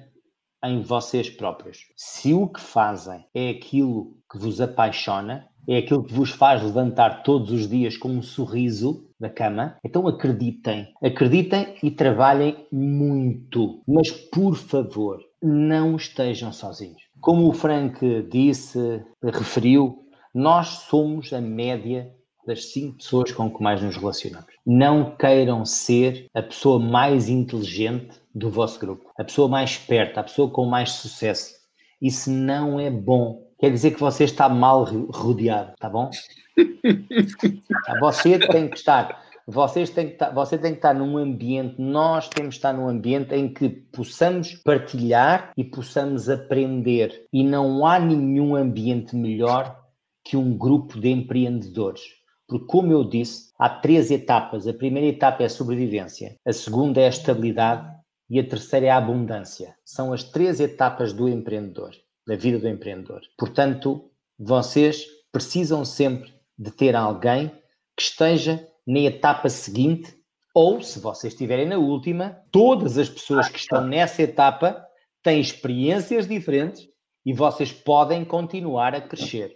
[0.64, 1.88] em vocês próprios.
[1.98, 7.24] Se o que fazem é aquilo que vos apaixona, é aquilo que vos faz levantar
[7.24, 13.82] todos os dias com um sorriso da cama, então acreditem, acreditem e trabalhem muito.
[13.88, 17.02] Mas por favor, não estejam sozinhos.
[17.22, 18.00] Como o Frank
[18.30, 20.00] disse, referiu,
[20.34, 22.12] nós somos a média
[22.48, 24.50] das cinco pessoas com que mais nos relacionamos.
[24.66, 30.24] Não queiram ser a pessoa mais inteligente do vosso grupo, a pessoa mais esperta, a
[30.24, 31.54] pessoa com mais sucesso.
[32.02, 36.10] Isso não é bom quer dizer que você está mal rodeado, tá bom?
[38.02, 42.28] Você tem que estar, vocês têm que estar, você tem que estar num ambiente, nós
[42.28, 47.26] temos que estar num ambiente em que possamos partilhar e possamos aprender.
[47.32, 49.80] E não há nenhum ambiente melhor
[50.24, 52.02] que um grupo de empreendedores.
[52.48, 54.68] Porque, como eu disse, há três etapas.
[54.68, 57.90] A primeira etapa é a sobrevivência, a segunda é a estabilidade
[58.30, 59.76] e a terceira é a abundância.
[59.86, 61.92] São as três etapas do empreendedor
[62.28, 63.22] da vida do empreendedor.
[63.38, 67.50] Portanto, vocês precisam sempre de ter alguém
[67.96, 70.16] que esteja na etapa seguinte,
[70.54, 74.86] ou se vocês estiverem na última, todas as pessoas que estão nessa etapa
[75.24, 76.88] têm experiências diferentes
[77.26, 79.56] e vocês podem continuar a crescer.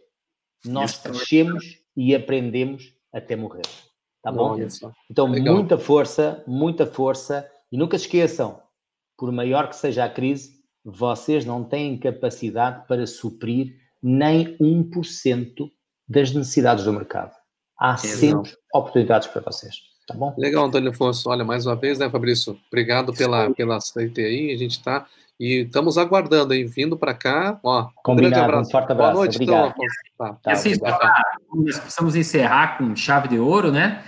[0.64, 3.64] Nós crescemos e aprendemos até morrer.
[4.22, 4.58] Tá bom?
[5.10, 8.62] Então, muita força, muita força e nunca se esqueçam,
[9.18, 10.55] por maior que seja a crise,
[10.86, 15.70] vocês não têm capacidade para suprir nem 1%
[16.08, 17.32] das necessidades do mercado.
[17.80, 18.80] Há é sempre não.
[18.80, 19.76] oportunidades para vocês.
[20.08, 20.36] Tá bom?
[20.38, 21.28] Legal, Antônio Afonso.
[21.30, 22.60] Olha, mais uma vez, né, Fabrício?
[22.68, 24.54] Obrigado pela, pela aceite aí.
[24.54, 25.08] A gente está
[25.40, 26.68] e estamos aguardando, hein?
[26.68, 27.60] Vindo para cá.
[27.64, 28.70] Ó, Combinado, um, abraço.
[28.70, 29.14] um forte abraço.
[29.14, 29.76] Boa noite, então, Obrigado.
[30.14, 30.28] então.
[30.28, 34.04] Tá, tá, assim, nós precisamos encerrar com chave de ouro, né?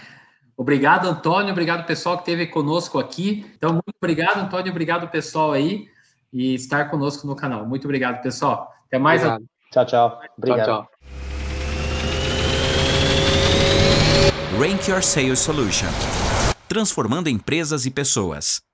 [0.55, 1.51] Obrigado, Antônio.
[1.51, 3.45] Obrigado, pessoal que esteve conosco aqui.
[3.55, 4.71] Então, muito obrigado, Antônio.
[4.71, 5.87] Obrigado, pessoal aí.
[6.31, 7.65] E estar conosco no canal.
[7.65, 8.71] Muito obrigado, pessoal.
[8.87, 9.21] Até mais.
[9.21, 9.45] Obrigado.
[9.71, 10.21] Tchau, tchau.
[10.37, 10.65] Obrigado.
[10.65, 10.89] Tchau, tchau.
[14.59, 15.87] Rank Your Sales Solution
[16.67, 18.66] transformando empresas e pessoas.